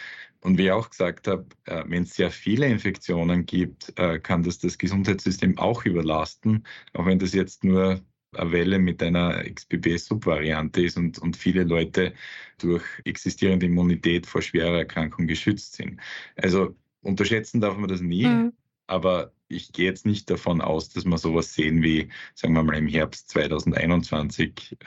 Und 0.42 0.58
wie 0.58 0.66
ich 0.66 0.72
auch 0.72 0.90
gesagt 0.90 1.28
habe, 1.28 1.46
äh, 1.66 1.84
wenn 1.88 2.04
es 2.04 2.16
sehr 2.16 2.32
viele 2.32 2.68
Infektionen 2.68 3.46
gibt, 3.46 3.94
äh, 4.00 4.20
kann 4.20 4.44
das 4.44 4.60
das 4.60 4.78
Gesundheitssystem 4.78 5.58
auch 5.58 5.84
überlasten, 5.86 6.66
auch 6.94 7.06
wenn 7.06 7.20
das 7.20 7.34
jetzt 7.34 7.64
nur 7.66 8.02
eine 8.36 8.52
Welle 8.52 8.80
mit 8.80 9.02
einer 9.02 9.44
XBB-Subvariante 9.44 10.84
ist 10.84 10.98
und, 10.98 11.20
und 11.20 11.38
viele 11.38 11.64
Leute 11.64 12.14
durch 12.60 12.84
existierende 13.06 13.68
Immunität 13.68 14.26
vor 14.26 14.42
schwerer 14.42 14.80
Erkrankung 14.80 15.28
geschützt 15.28 15.74
sind. 15.74 16.00
Also 16.36 16.76
unterschätzen 17.02 17.62
darf 17.62 17.78
man 17.78 17.90
das 17.90 18.02
nie, 18.02 18.28
mhm. 18.28 18.54
aber 18.88 19.32
ich 19.48 19.72
gehe 19.72 19.86
jetzt 19.86 20.06
nicht 20.06 20.30
davon 20.30 20.62
aus, 20.62 20.90
dass 20.90 21.06
wir 21.06 21.18
sowas 21.18 21.54
sehen 21.54 21.82
wie, 21.82 22.10
sagen 22.36 22.54
wir 22.54 22.64
mal, 22.64 22.78
im 22.78 22.88
Herbst 22.88 23.30
2021, 23.30 24.78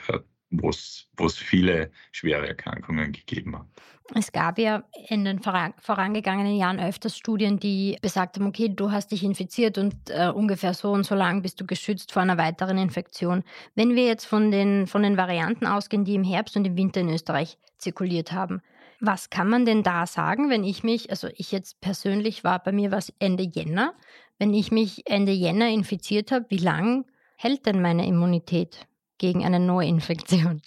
wo 0.51 0.69
es 0.69 1.37
viele 1.37 1.91
schwere 2.11 2.47
Erkrankungen 2.47 3.11
gegeben 3.11 3.57
hat. 3.57 3.65
Es 4.13 4.31
gab 4.33 4.59
ja 4.59 4.83
in 5.07 5.23
den 5.23 5.41
vorangegangenen 5.41 6.57
Jahren 6.57 6.79
öfters 6.79 7.15
Studien, 7.15 7.59
die 7.59 7.97
besagt 8.01 8.35
haben, 8.35 8.47
okay, 8.47 8.67
du 8.67 8.91
hast 8.91 9.11
dich 9.11 9.23
infiziert 9.23 9.77
und 9.77 9.95
äh, 10.09 10.27
ungefähr 10.27 10.73
so 10.73 10.91
und 10.91 11.05
so 11.05 11.15
lang 11.15 11.41
bist 11.41 11.61
du 11.61 11.65
geschützt 11.65 12.11
vor 12.11 12.21
einer 12.21 12.37
weiteren 12.37 12.77
Infektion. 12.77 13.43
Wenn 13.75 13.95
wir 13.95 14.05
jetzt 14.05 14.25
von 14.25 14.51
den, 14.51 14.87
von 14.87 15.03
den 15.03 15.15
Varianten 15.15 15.65
ausgehen, 15.65 16.03
die 16.03 16.15
im 16.15 16.25
Herbst 16.25 16.57
und 16.57 16.65
im 16.65 16.75
Winter 16.75 16.99
in 16.99 17.09
Österreich 17.09 17.57
zirkuliert 17.77 18.33
haben, 18.33 18.61
was 18.99 19.29
kann 19.29 19.49
man 19.49 19.65
denn 19.65 19.81
da 19.81 20.05
sagen, 20.05 20.49
wenn 20.49 20.63
ich 20.63 20.83
mich, 20.83 21.09
also 21.09 21.29
ich 21.35 21.51
jetzt 21.51 21.79
persönlich 21.79 22.43
war, 22.43 22.61
bei 22.61 22.73
mir 22.73 22.91
was 22.91 23.13
Ende 23.19 23.43
Jänner, 23.43 23.93
wenn 24.39 24.53
ich 24.53 24.71
mich 24.71 25.09
Ende 25.09 25.31
Jänner 25.31 25.69
infiziert 25.69 26.31
habe, 26.31 26.45
wie 26.49 26.57
lang 26.57 27.05
hält 27.37 27.65
denn 27.65 27.81
meine 27.81 28.05
Immunität 28.05 28.87
gegen 29.21 29.45
eine 29.45 29.59
Neuinfektion? 29.59 30.61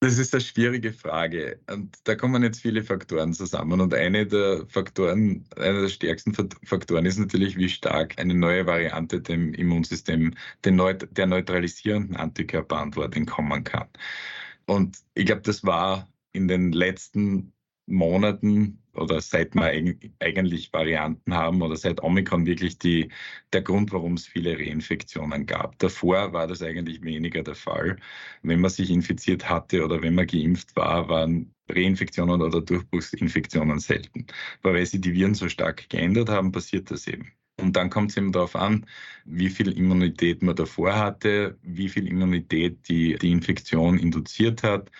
Das 0.00 0.18
ist 0.18 0.32
eine 0.32 0.42
schwierige 0.42 0.92
Frage. 0.92 1.60
Und 1.68 1.96
da 2.04 2.14
kommen 2.14 2.42
jetzt 2.42 2.60
viele 2.60 2.84
Faktoren 2.84 3.32
zusammen. 3.32 3.80
Und 3.80 3.92
eine 3.94 4.26
der 4.26 4.64
Faktoren, 4.68 5.44
einer 5.56 5.80
der 5.80 5.88
stärksten 5.88 6.34
Faktoren 6.62 7.04
ist 7.04 7.18
natürlich, 7.18 7.56
wie 7.56 7.68
stark 7.68 8.18
eine 8.18 8.34
neue 8.34 8.66
Variante 8.66 9.20
dem 9.20 9.54
Immunsystem, 9.54 10.34
Neut 10.64 11.08
der 11.16 11.26
neutralisierenden 11.26 12.16
Antikörperantwort 12.16 13.16
entkommen 13.16 13.64
kann. 13.64 13.88
Und 14.66 14.98
ich 15.14 15.26
glaube, 15.26 15.42
das 15.42 15.64
war 15.64 16.06
in 16.32 16.46
den 16.48 16.70
letzten 16.72 17.52
Monaten 17.86 18.83
oder 18.94 19.20
seit 19.20 19.54
wir 19.54 19.96
eigentlich 20.20 20.72
Varianten 20.72 21.34
haben 21.34 21.62
oder 21.62 21.76
seit 21.76 22.02
Omikron 22.02 22.46
wirklich 22.46 22.78
die, 22.78 23.10
der 23.52 23.62
Grund, 23.62 23.92
warum 23.92 24.14
es 24.14 24.26
viele 24.26 24.58
Reinfektionen 24.58 25.46
gab. 25.46 25.78
Davor 25.78 26.32
war 26.32 26.46
das 26.46 26.62
eigentlich 26.62 27.02
weniger 27.02 27.42
der 27.42 27.54
Fall. 27.54 27.96
Wenn 28.42 28.60
man 28.60 28.70
sich 28.70 28.90
infiziert 28.90 29.48
hatte 29.48 29.84
oder 29.84 30.02
wenn 30.02 30.14
man 30.14 30.26
geimpft 30.26 30.74
war, 30.76 31.08
waren 31.08 31.54
Reinfektionen 31.68 32.42
oder 32.42 32.60
Durchbruchsinfektionen 32.60 33.78
selten. 33.80 34.26
Aber 34.62 34.74
weil 34.74 34.86
sich 34.86 35.00
die 35.00 35.14
Viren 35.14 35.34
so 35.34 35.48
stark 35.48 35.88
geändert 35.88 36.28
haben, 36.28 36.52
passiert 36.52 36.90
das 36.90 37.06
eben. 37.06 37.32
Und 37.60 37.76
dann 37.76 37.90
kommt 37.90 38.10
es 38.10 38.16
eben 38.16 38.32
darauf 38.32 38.56
an, 38.56 38.86
wie 39.24 39.48
viel 39.48 39.76
Immunität 39.76 40.42
man 40.42 40.56
davor 40.56 40.96
hatte, 40.96 41.56
wie 41.62 41.88
viel 41.88 42.08
Immunität 42.08 42.88
die, 42.88 43.16
die 43.16 43.30
Infektion 43.30 43.98
induziert 43.98 44.62
hat. 44.62 44.90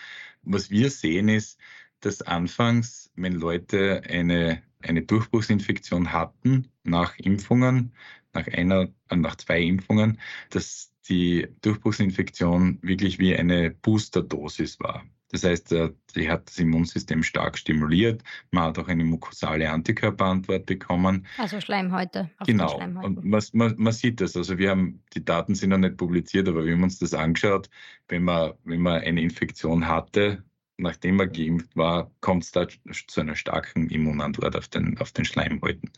Was 0.42 0.70
wir 0.70 0.90
sehen 0.90 1.28
ist, 1.28 1.58
dass 2.04 2.23
anfangs, 2.23 3.11
wenn 3.16 3.34
Leute 3.34 4.02
eine, 4.08 4.62
eine 4.82 5.02
Durchbruchsinfektion 5.02 6.12
hatten 6.12 6.68
nach 6.82 7.18
Impfungen, 7.18 7.92
nach 8.32 8.46
einer, 8.49 8.88
äh, 9.08 9.16
nach 9.16 9.37
zwei 9.37 9.61
Impfungen, 9.61 10.18
dass 10.50 10.92
die 11.08 11.49
Durchbruchsinfektion 11.62 12.78
wirklich 12.82 13.18
wie 13.18 13.34
eine 13.37 13.70
Boosterdosis 13.70 14.80
war. 14.80 15.04
Das 15.30 15.42
heißt, 15.42 15.73
äh, 15.73 15.90
die 16.14 16.30
hat 16.30 16.49
das 16.49 16.58
Immunsystem 16.58 17.23
stark 17.23 17.58
stimuliert. 17.58 18.23
Man 18.52 18.64
hat 18.64 18.78
auch 18.78 18.87
eine 18.87 19.04
mukosale 19.04 19.68
Antikörperantwort 19.68 20.64
bekommen. 20.64 21.26
Also 21.38 21.61
Schleimhäute. 21.61 22.30
genau. 22.46 22.76
Und 23.02 23.25
man, 23.25 23.42
man, 23.52 23.75
man, 23.76 23.92
sieht 23.92 24.20
das. 24.20 24.37
Also 24.37 24.58
wir 24.58 24.70
haben, 24.70 25.02
die 25.12 25.25
Daten 25.25 25.56
sind 25.56 25.70
noch 25.70 25.78
nicht 25.78 25.96
publiziert, 25.96 26.49
aber 26.49 26.64
wir 26.64 26.75
haben 26.75 26.84
uns 26.84 27.00
das 27.00 27.14
angeschaut. 27.14 27.68
Wenn 28.06 28.23
man, 28.23 28.52
wenn 28.62 28.80
man 28.80 29.02
eine 29.02 29.23
Infektion 29.23 29.88
hatte, 29.88 30.44
nachdem 30.76 31.21
er 31.21 31.28
geimpft 31.28 31.76
war, 31.76 32.11
kommt 32.21 32.45
es 32.45 32.52
da 32.52 32.66
zu 33.07 33.21
einer 33.21 33.37
starken 33.37 33.88
Immunantwort 33.90 34.57
auf 34.57 34.69
den, 34.69 34.99
auf 34.99 35.12
den 35.12 35.25
Schleimhäuten. 35.25 35.90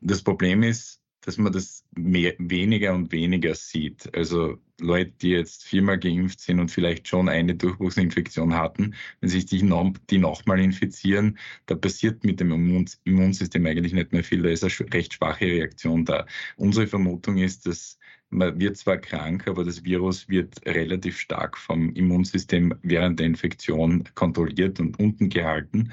Das 0.00 0.22
Problem 0.22 0.62
ist, 0.62 1.00
dass 1.22 1.36
man 1.36 1.52
das 1.52 1.84
mehr, 1.94 2.34
weniger 2.38 2.94
und 2.94 3.12
weniger 3.12 3.54
sieht. 3.54 4.14
Also 4.14 4.58
Leute, 4.80 5.12
die 5.20 5.30
jetzt 5.30 5.64
viermal 5.64 5.98
geimpft 5.98 6.40
sind 6.40 6.60
und 6.60 6.70
vielleicht 6.70 7.08
schon 7.08 7.28
eine 7.28 7.54
Durchbruchsinfektion 7.54 8.54
hatten, 8.54 8.94
wenn 9.20 9.28
sich 9.28 9.44
die, 9.46 9.62
noch, 9.62 9.92
die 10.08 10.18
nochmal 10.18 10.60
infizieren, 10.60 11.38
da 11.66 11.74
passiert 11.74 12.24
mit 12.24 12.40
dem 12.40 12.52
Immunsystem 13.04 13.66
eigentlich 13.66 13.92
nicht 13.92 14.12
mehr 14.12 14.24
viel. 14.24 14.42
Da 14.42 14.48
ist 14.48 14.64
eine 14.64 14.92
recht 14.92 15.14
schwache 15.14 15.44
Reaktion 15.44 16.06
da. 16.06 16.26
Unsere 16.56 16.86
Vermutung 16.86 17.36
ist, 17.36 17.66
dass 17.66 17.98
man 18.30 18.58
wird 18.60 18.76
zwar 18.76 18.98
krank, 18.98 19.46
aber 19.48 19.64
das 19.64 19.84
Virus 19.84 20.28
wird 20.28 20.64
relativ 20.66 21.18
stark 21.18 21.58
vom 21.58 21.92
Immunsystem 21.94 22.74
während 22.82 23.18
der 23.18 23.26
Infektion 23.26 24.04
kontrolliert 24.14 24.80
und 24.80 24.98
unten 24.98 25.28
gehalten. 25.28 25.92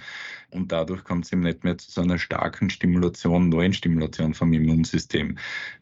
Und 0.52 0.72
dadurch 0.72 1.04
kommt 1.04 1.26
es 1.26 1.34
eben 1.34 1.42
nicht 1.42 1.64
mehr 1.64 1.78
zu 1.78 1.92
so 1.92 2.02
einer 2.02 2.20
starken 2.20 2.70
Stimulation, 2.70 3.50
neuen 3.50 3.74
Stimulation 3.74 4.34
vom 4.34 4.54
Immunsystem. 4.54 5.38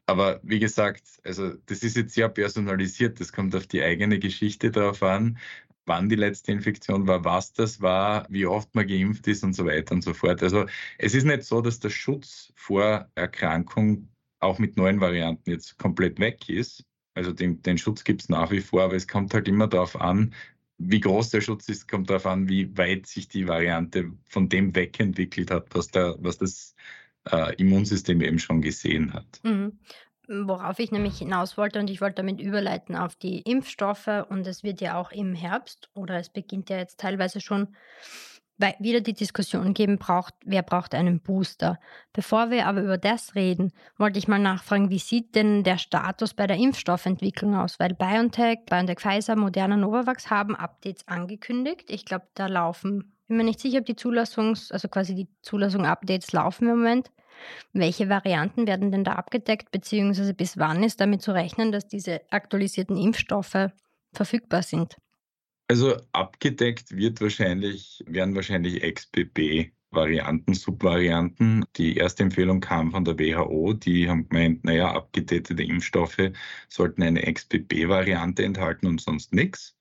Aber 0.05 0.39
wie 0.43 0.59
gesagt, 0.59 1.03
also 1.23 1.53
das 1.65 1.83
ist 1.83 1.97
jetzt 1.97 2.15
sehr 2.15 2.29
personalisiert. 2.29 3.19
Das 3.19 3.31
kommt 3.31 3.55
auf 3.55 3.67
die 3.67 3.83
eigene 3.83 4.17
Geschichte 4.19 4.71
drauf 4.71 5.03
an 5.03 5.37
wann 5.85 6.09
die 6.09 6.15
letzte 6.15 6.51
Infektion 6.51 7.07
war, 7.07 7.23
was 7.23 7.53
das 7.53 7.81
war, 7.81 8.25
wie 8.29 8.45
oft 8.45 8.73
man 8.75 8.87
geimpft 8.87 9.27
ist 9.27 9.43
und 9.43 9.53
so 9.53 9.65
weiter 9.65 9.93
und 9.93 10.03
so 10.03 10.13
fort. 10.13 10.41
Also 10.43 10.65
es 10.97 11.13
ist 11.13 11.25
nicht 11.25 11.43
so, 11.43 11.61
dass 11.61 11.79
der 11.79 11.89
Schutz 11.89 12.51
vor 12.55 13.09
Erkrankung 13.15 14.09
auch 14.39 14.59
mit 14.59 14.77
neuen 14.77 15.01
Varianten 15.01 15.49
jetzt 15.49 15.77
komplett 15.77 16.19
weg 16.19 16.49
ist. 16.49 16.83
Also 17.13 17.31
den, 17.31 17.61
den 17.61 17.77
Schutz 17.77 18.03
gibt 18.03 18.21
es 18.21 18.29
nach 18.29 18.51
wie 18.51 18.61
vor, 18.61 18.83
aber 18.83 18.95
es 18.95 19.07
kommt 19.07 19.33
halt 19.33 19.47
immer 19.47 19.67
darauf 19.67 19.99
an, 19.99 20.33
wie 20.77 20.99
groß 20.99 21.29
der 21.29 21.41
Schutz 21.41 21.69
ist, 21.69 21.87
kommt 21.87 22.09
darauf 22.09 22.25
an, 22.25 22.49
wie 22.49 22.77
weit 22.77 23.05
sich 23.05 23.27
die 23.27 23.47
Variante 23.47 24.11
von 24.25 24.49
dem 24.49 24.75
wegentwickelt 24.75 25.51
hat, 25.51 25.67
was, 25.73 25.87
der, 25.87 26.15
was 26.19 26.37
das 26.37 26.75
äh, 27.31 27.55
Immunsystem 27.55 28.21
eben 28.21 28.39
schon 28.39 28.61
gesehen 28.61 29.13
hat. 29.13 29.39
Mhm. 29.43 29.79
Worauf 30.27 30.79
ich 30.79 30.91
nämlich 30.91 31.19
hinaus 31.19 31.55
wollte 31.55 31.79
und 31.79 31.89
ich 31.89 32.01
wollte 32.01 32.15
damit 32.15 32.41
überleiten 32.41 32.95
auf 32.95 33.15
die 33.15 33.41
Impfstoffe 33.41 34.25
und 34.29 34.47
es 34.47 34.63
wird 34.63 34.81
ja 34.81 34.99
auch 34.99 35.11
im 35.11 35.35
Herbst 35.35 35.89
oder 35.93 36.17
es 36.17 36.29
beginnt 36.29 36.69
ja 36.69 36.77
jetzt 36.77 36.99
teilweise 36.99 37.41
schon 37.41 37.75
wieder 38.57 39.01
die 39.01 39.13
Diskussion 39.13 39.73
geben, 39.73 39.97
braucht, 39.97 40.33
wer 40.45 40.63
braucht 40.63 40.95
einen 40.95 41.19
Booster. 41.19 41.79
Bevor 42.13 42.51
wir 42.51 42.67
aber 42.67 42.81
über 42.81 42.97
das 42.97 43.35
reden, 43.35 43.71
wollte 43.97 44.19
ich 44.19 44.27
mal 44.27 44.39
nachfragen, 44.39 44.89
wie 44.89 44.99
sieht 44.99 45.35
denn 45.35 45.63
der 45.63 45.77
Status 45.77 46.33
bei 46.33 46.47
der 46.47 46.57
Impfstoffentwicklung 46.57 47.55
aus? 47.55 47.79
Weil 47.79 47.93
BioNTech, 47.93 48.59
BioNTech 48.69 48.99
Pfizer, 48.99 49.35
Moderna, 49.35 49.75
Novavax 49.75 50.29
haben 50.29 50.55
Updates 50.55 51.07
angekündigt. 51.07 51.89
Ich 51.89 52.05
glaube, 52.05 52.27
da 52.33 52.47
laufen, 52.47 53.13
bin 53.27 53.37
mir 53.37 53.43
nicht 53.43 53.59
sicher, 53.59 53.79
ob 53.79 53.85
die 53.85 53.95
Zulassungs-, 53.95 54.71
also 54.71 54.87
quasi 54.87 55.15
die 55.15 55.27
Zulassung-Updates 55.41 56.31
laufen 56.31 56.69
im 56.69 56.77
Moment. 56.77 57.11
Welche 57.73 58.07
Varianten 58.07 58.65
werden 58.67 58.91
denn 58.91 59.03
da 59.03 59.13
abgedeckt, 59.13 59.71
beziehungsweise 59.71 60.33
bis 60.33 60.57
wann 60.57 60.83
ist 60.83 61.01
damit 61.01 61.21
zu 61.21 61.33
rechnen, 61.33 61.71
dass 61.73 61.87
diese 61.87 62.21
aktualisierten 62.31 62.95
Impfstoffe 62.95 63.71
verfügbar 64.13 64.63
sind? 64.63 64.95
Also 65.67 65.97
abgedeckt 66.11 66.95
wird 66.95 67.21
wahrscheinlich, 67.21 68.03
werden 68.07 68.35
wahrscheinlich 68.35 68.81
XBB 68.81 69.71
Varianten, 69.95 70.53
Subvarianten. 70.53 71.65
Die 71.77 71.95
erste 71.95 72.23
Empfehlung 72.23 72.59
kam 72.59 72.91
von 72.91 73.05
der 73.05 73.17
WHO. 73.17 73.73
Die 73.73 74.07
haben 74.09 74.29
gemeint, 74.29 74.63
naja, 74.63 74.91
abgedatete 74.93 75.63
Impfstoffe 75.63 76.31
sollten 76.69 77.01
eine 77.01 77.21
XBB-Variante 77.21 78.43
enthalten 78.43 78.87
und 78.87 79.01
sonst 79.01 79.33
nichts. 79.33 79.75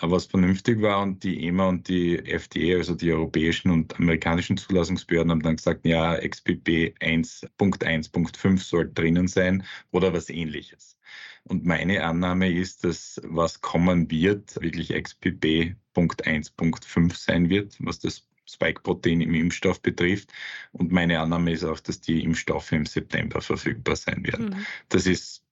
Was 0.00 0.26
vernünftig 0.26 0.82
war 0.82 1.02
und 1.02 1.22
die 1.22 1.46
EMA 1.46 1.68
und 1.68 1.88
die 1.88 2.18
FDA, 2.18 2.78
also 2.78 2.94
die 2.96 3.12
europäischen 3.12 3.70
und 3.70 3.94
amerikanischen 3.98 4.56
Zulassungsbehörden, 4.56 5.30
haben 5.30 5.42
dann 5.42 5.56
gesagt, 5.56 5.86
ja, 5.86 6.16
XBB 6.16 6.94
1.1.5 7.00 8.58
soll 8.58 8.90
drinnen 8.92 9.28
sein 9.28 9.64
oder 9.92 10.12
was 10.12 10.30
ähnliches. 10.30 10.98
Und 11.44 11.64
meine 11.64 12.04
Annahme 12.04 12.50
ist, 12.50 12.82
dass 12.84 13.20
was 13.24 13.60
kommen 13.60 14.10
wird, 14.10 14.60
wirklich 14.62 14.90
XBB.1.5 14.90 17.14
sein 17.14 17.50
wird, 17.50 17.76
was 17.80 17.98
das 17.98 18.26
Spike-Protein 18.46 19.20
im 19.20 19.34
Impfstoff 19.34 19.82
betrifft. 19.82 20.32
Und 20.72 20.90
meine 20.90 21.20
Annahme 21.20 21.52
ist 21.52 21.64
auch, 21.64 21.80
dass 21.80 22.00
die 22.00 22.24
Impfstoffe 22.24 22.72
im 22.72 22.86
September 22.86 23.40
verfügbar 23.40 23.96
sein 23.96 24.24
werden. 24.24 24.50
Mhm. 24.50 24.66
Das 24.88 25.06
ist 25.06 25.44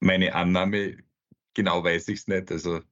meine 0.00 0.34
Annahme. 0.34 0.98
Genau 1.54 1.82
weiß 1.82 2.08
ich 2.08 2.18
es 2.20 2.28
nicht. 2.28 2.52
Also 2.52 2.82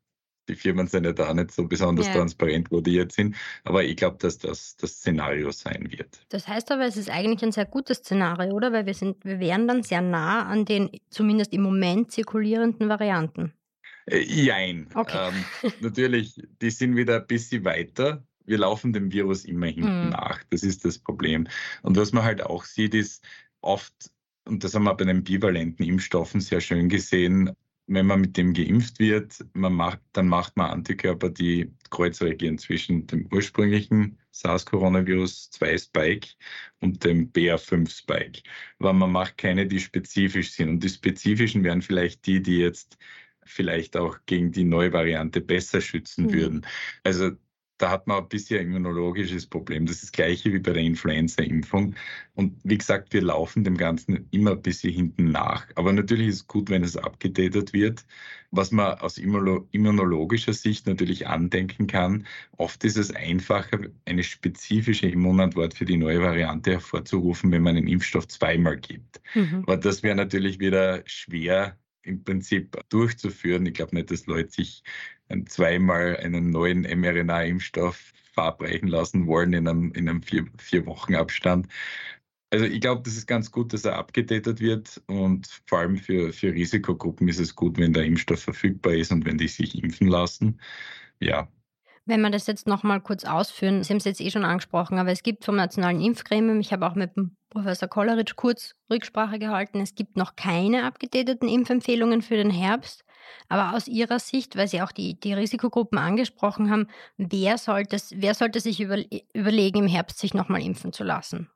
die 0.49 0.55
Firmen 0.55 0.87
sind 0.87 1.05
ja 1.05 1.13
da 1.13 1.33
nicht 1.35 1.53
so 1.53 1.67
besonders 1.67 2.07
ja. 2.07 2.15
transparent, 2.15 2.71
wo 2.71 2.81
die 2.81 2.93
jetzt 2.93 3.17
sind. 3.17 3.37
Aber 3.65 3.85
ich 3.85 3.97
glaube, 3.97 4.17
dass 4.19 4.39
das 4.39 4.77
das 4.77 4.93
Szenario 4.93 5.51
sein 5.51 5.91
wird. 5.91 6.21
Das 6.31 6.49
heißt 6.49 6.73
aber, 6.73 6.87
es 6.87 6.97
ist 6.97 7.11
eigentlich 7.11 7.43
ein 7.43 7.53
sehr 7.53 7.67
gutes 7.67 7.99
Szenario, 7.99 8.53
oder? 8.53 8.73
Weil 8.73 8.87
wir 8.87 8.95
sind, 8.95 9.25
wir 9.25 9.41
wären 9.41 9.69
dann 9.69 9.83
sehr 9.83 10.01
nah 10.01 10.47
an 10.47 10.65
den 10.65 10.91
zumindest 11.11 11.53
im 11.53 11.63
Moment 11.63 12.11
zirkulierenden 12.11 12.89
Varianten. 12.89 13.53
Äh, 14.07 14.21
jein. 14.21 14.89
Okay. 14.95 15.31
Ähm, 15.63 15.73
natürlich, 15.81 16.41
die 16.61 16.71
sind 16.71 16.97
wieder 16.97 17.17
ein 17.17 17.27
bisschen 17.27 17.65
weiter. 17.65 18.25
Wir 18.45 18.59
laufen 18.59 18.93
dem 18.93 19.13
Virus 19.13 19.45
immer 19.45 19.67
hinten 19.67 20.05
mhm. 20.05 20.11
nach. 20.11 20.43
Das 20.51 20.63
ist 20.63 20.85
das 20.85 20.99
Problem. 20.99 21.47
Und 21.83 21.97
was 21.97 22.13
man 22.13 22.25
halt 22.25 22.43
auch 22.43 22.65
sieht, 22.65 22.95
ist 22.95 23.23
oft, 23.61 23.93
und 24.47 24.65
das 24.65 24.75
haben 24.75 24.85
wir 24.85 24.95
bei 24.95 25.05
den 25.05 25.23
bivalenten 25.23 25.85
Impfstoffen 25.85 26.41
sehr 26.41 26.61
schön 26.61 26.89
gesehen, 26.89 27.55
wenn 27.89 28.07
man 28.07 28.21
mit 28.21 28.37
dem 28.37 28.53
geimpft 28.53 28.99
wird, 28.99 29.45
man 29.55 29.73
macht, 29.73 30.01
dann 30.13 30.29
macht 30.29 30.57
man 30.57 30.71
Antikörper, 30.71 31.31
die 31.31 31.73
Kreuz 31.91 32.21
reagieren 32.21 32.59
zwischen 32.59 33.07
dem 33.07 33.27
ursprünglichen 33.33 34.19
SARS-Coronavirus 34.31 35.51
2 35.51 35.79
Spike 35.79 36.29
und 36.81 37.03
dem 37.05 37.33
BA5 37.33 37.89
Spike. 37.91 38.43
Aber 38.79 38.93
man 38.93 39.11
macht 39.11 39.39
keine, 39.39 39.67
die 39.67 39.81
spezifisch 39.81 40.53
sind. 40.53 40.69
Und 40.69 40.85
die 40.85 40.91
spezifischen 40.91 41.65
wären 41.65 41.83
vielleicht 41.83 42.27
die, 42.27 42.43
die 42.43 42.59
jetzt 42.59 42.99
vielleicht 43.45 43.97
auch 43.97 44.19
gegen 44.27 44.53
die 44.53 44.65
neue 44.65 44.93
Variante 44.93 45.41
besser 45.41 45.81
schützen 45.81 46.27
mhm. 46.27 46.33
würden. 46.33 46.67
Also 47.05 47.33
da 47.79 47.91
hat 47.91 48.07
man 48.07 48.19
ein 48.19 48.29
bisschen 48.29 48.61
ein 48.61 48.67
immunologisches 48.67 49.47
Problem. 49.47 49.87
Das 49.87 49.97
ist 49.97 50.03
das 50.05 50.13
gleiche 50.13 50.53
wie 50.53 50.59
bei 50.59 50.73
der 50.73 50.83
Influenza-Impfung. 50.83 51.95
Und 52.35 52.57
wie 52.65 52.77
gesagt, 52.77 53.13
wir 53.13 53.23
laufen 53.23 53.65
dem 53.65 53.77
Ganzen 53.77 54.29
immer 54.33 54.53
ein 54.53 54.63
bisschen 54.63 54.93
hinten 54.93 55.31
nach. 55.31 55.67
Aber 55.77 55.93
natürlich 55.93 56.29
ist 56.29 56.35
es 56.35 56.47
gut, 56.47 56.71
wenn 56.71 56.83
es 56.83 56.97
abgedatet 56.97 57.73
wird. 57.73 58.05
Was 58.51 58.73
man 58.73 58.99
aus 58.99 59.19
immunologischer 59.19 60.53
Sicht 60.53 60.87
natürlich 60.87 61.27
andenken 61.27 61.87
kann, 61.87 62.27
oft 62.57 62.83
ist 62.85 62.97
es 62.97 63.15
einfacher, 63.15 63.79
eine 64.07 64.25
spezifische 64.25 65.09
Immunantwort 65.09 65.75
für 65.75 65.85
die 65.85 65.97
neue 65.97 66.21
Variante 66.21 66.73
hervorzurufen, 66.73 67.53
wenn 67.53 67.63
man 67.63 67.77
einen 67.77 67.89
Impfstoff 67.89 68.27
zweimal 68.29 68.79
gibt. 68.79 69.21
Mhm. 69.35 69.65
Aber 69.67 69.77
das 69.77 70.03
wäre 70.03 70.17
natürlich 70.17 70.59
wieder 70.59 71.03
schwer 71.07 71.77
im 72.09 72.25
Prinzip 72.25 72.77
durchzuführen. 72.89 73.67
Ich 73.67 73.75
glaube 73.75 73.95
nicht, 73.95 74.11
dass 74.11 74.27
Leute 74.27 74.51
sich 74.51 74.83
zweimal 75.47 76.17
einen 76.17 76.51
neuen 76.51 76.83
mRNA-Impfstoff 76.83 78.13
verabreichen 78.33 78.89
lassen 78.89 79.27
wollen 79.27 79.53
in 79.53 79.69
einem, 79.69 79.93
in 79.93 80.09
einem 80.09 80.23
vier, 80.23 80.47
vier 80.59 80.87
Wochen 80.87 81.15
Abstand. 81.15 81.69
Also 82.51 82.65
ich 82.65 82.81
glaube, 82.81 83.03
das 83.03 83.17
ist 83.17 83.27
ganz 83.27 83.51
gut, 83.51 83.73
dass 83.73 83.85
er 83.85 83.97
abgedatet 83.97 84.61
wird 84.61 85.03
und 85.07 85.47
vor 85.67 85.81
allem 85.81 85.99
für, 85.99 86.33
für 86.33 86.53
Risikogruppen 86.53 87.29
ist 87.29 87.41
es 87.41 87.55
gut, 87.55 87.77
wenn 87.79 87.93
der 87.93 88.05
Impfstoff 88.05 88.41
verfügbar 88.41 88.95
ist 88.95 89.13
und 89.13 89.27
wenn 89.27 89.37
die 89.39 89.49
sich 89.49 89.83
impfen 89.83 90.09
lassen. 90.09 90.61
Ja, 91.21 91.51
wenn 92.09 92.21
wir 92.23 92.31
das 92.31 92.47
jetzt 92.47 92.67
nochmal 92.67 93.01
kurz 93.01 93.25
ausführen, 93.25 93.85
Sie 93.85 93.91
haben 93.91 93.99
es 93.99 94.05
jetzt 94.05 94.21
eh 94.21 94.31
schon 94.31 94.45
angesprochen, 94.45 94.99
aber 94.99 95.11
es 95.11 95.23
gibt 95.23 95.45
vom 95.45 95.57
Nationalen 95.57 96.01
Impfgremium, 96.01 96.61
ich 96.61 96.73
habe 96.73 96.87
auch 96.87 96.95
mit 96.95 97.17
dem 97.17 97.37
Professor 97.51 97.89
Kolleritsch 97.89 98.35
kurz 98.35 98.75
Rücksprache 98.91 99.39
gehalten, 99.39 99.81
es 99.81 99.95
gibt 99.95 100.17
noch 100.17 100.35
keine 100.35 100.85
abgedateten 100.85 101.49
Impfempfehlungen 101.49 102.23
für 102.23 102.37
den 102.37 102.51
Herbst. 102.51 103.05
Aber 103.51 103.77
aus 103.77 103.89
Ihrer 103.89 104.19
Sicht, 104.19 104.57
weil 104.57 104.69
Sie 104.69 104.81
auch 104.81 104.93
die, 104.93 105.21
die 105.21 105.35
Risikogruppen 105.35 105.99
angesprochen 105.99 106.71
haben, 106.71 106.87
wer 107.19 107.59
sollte, 107.59 107.99
wer 108.15 108.35
sollte 108.35 108.61
sich 108.61 108.81
über, 108.81 108.99
überlegen, 109.35 109.81
im 109.81 109.87
Herbst 109.87 110.19
sich 110.19 110.33
nochmal 110.33 110.63
impfen 110.63 110.93
zu 110.95 111.05
lassen? 111.05 111.51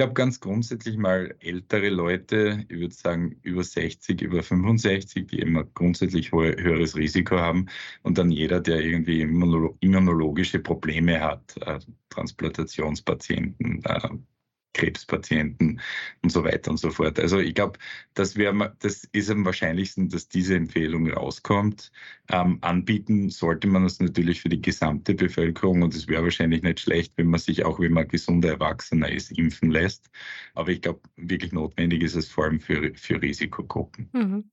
Ich 0.00 0.04
habe 0.04 0.14
ganz 0.14 0.38
grundsätzlich 0.38 0.96
mal 0.96 1.34
ältere 1.40 1.88
Leute, 1.88 2.64
ich 2.68 2.78
würde 2.78 2.94
sagen 2.94 3.40
über 3.42 3.64
60, 3.64 4.22
über 4.22 4.44
65, 4.44 5.26
die 5.26 5.40
immer 5.40 5.64
grundsätzlich 5.64 6.30
höheres 6.30 6.94
Risiko 6.94 7.36
haben. 7.36 7.66
Und 8.04 8.16
dann 8.16 8.30
jeder, 8.30 8.60
der 8.60 8.80
irgendwie 8.80 9.22
immunologische 9.22 10.60
Probleme 10.60 11.20
hat, 11.20 11.56
äh, 11.62 11.80
Transplantationspatienten, 12.10 13.82
äh, 13.84 14.08
Krebspatienten 14.74 15.80
und 16.22 16.30
so 16.30 16.44
weiter 16.44 16.70
und 16.70 16.76
so 16.76 16.90
fort. 16.90 17.18
Also 17.18 17.38
ich 17.38 17.54
glaube, 17.54 17.78
das, 18.14 18.34
das 18.78 19.04
ist 19.12 19.30
am 19.30 19.44
wahrscheinlichsten, 19.44 20.08
dass 20.08 20.28
diese 20.28 20.54
Empfehlung 20.54 21.10
rauskommt. 21.10 21.90
Ähm, 22.30 22.58
anbieten 22.60 23.30
sollte 23.30 23.66
man 23.66 23.84
es 23.84 24.00
natürlich 24.00 24.40
für 24.40 24.48
die 24.48 24.60
gesamte 24.60 25.14
Bevölkerung 25.14 25.82
und 25.82 25.94
es 25.94 26.08
wäre 26.08 26.22
wahrscheinlich 26.22 26.62
nicht 26.62 26.80
schlecht, 26.80 27.12
wenn 27.16 27.28
man 27.28 27.40
sich 27.40 27.64
auch, 27.64 27.80
wenn 27.80 27.92
man 27.92 28.08
gesunder 28.08 28.50
Erwachsener 28.50 29.10
ist, 29.10 29.32
impfen 29.32 29.70
lässt. 29.70 30.10
Aber 30.54 30.70
ich 30.70 30.82
glaube, 30.82 31.00
wirklich 31.16 31.52
notwendig 31.52 32.02
ist 32.02 32.14
es 32.14 32.28
vor 32.28 32.44
allem 32.44 32.60
für, 32.60 32.92
für 32.94 33.20
Risikogruppen. 33.20 34.10
Mhm. 34.12 34.50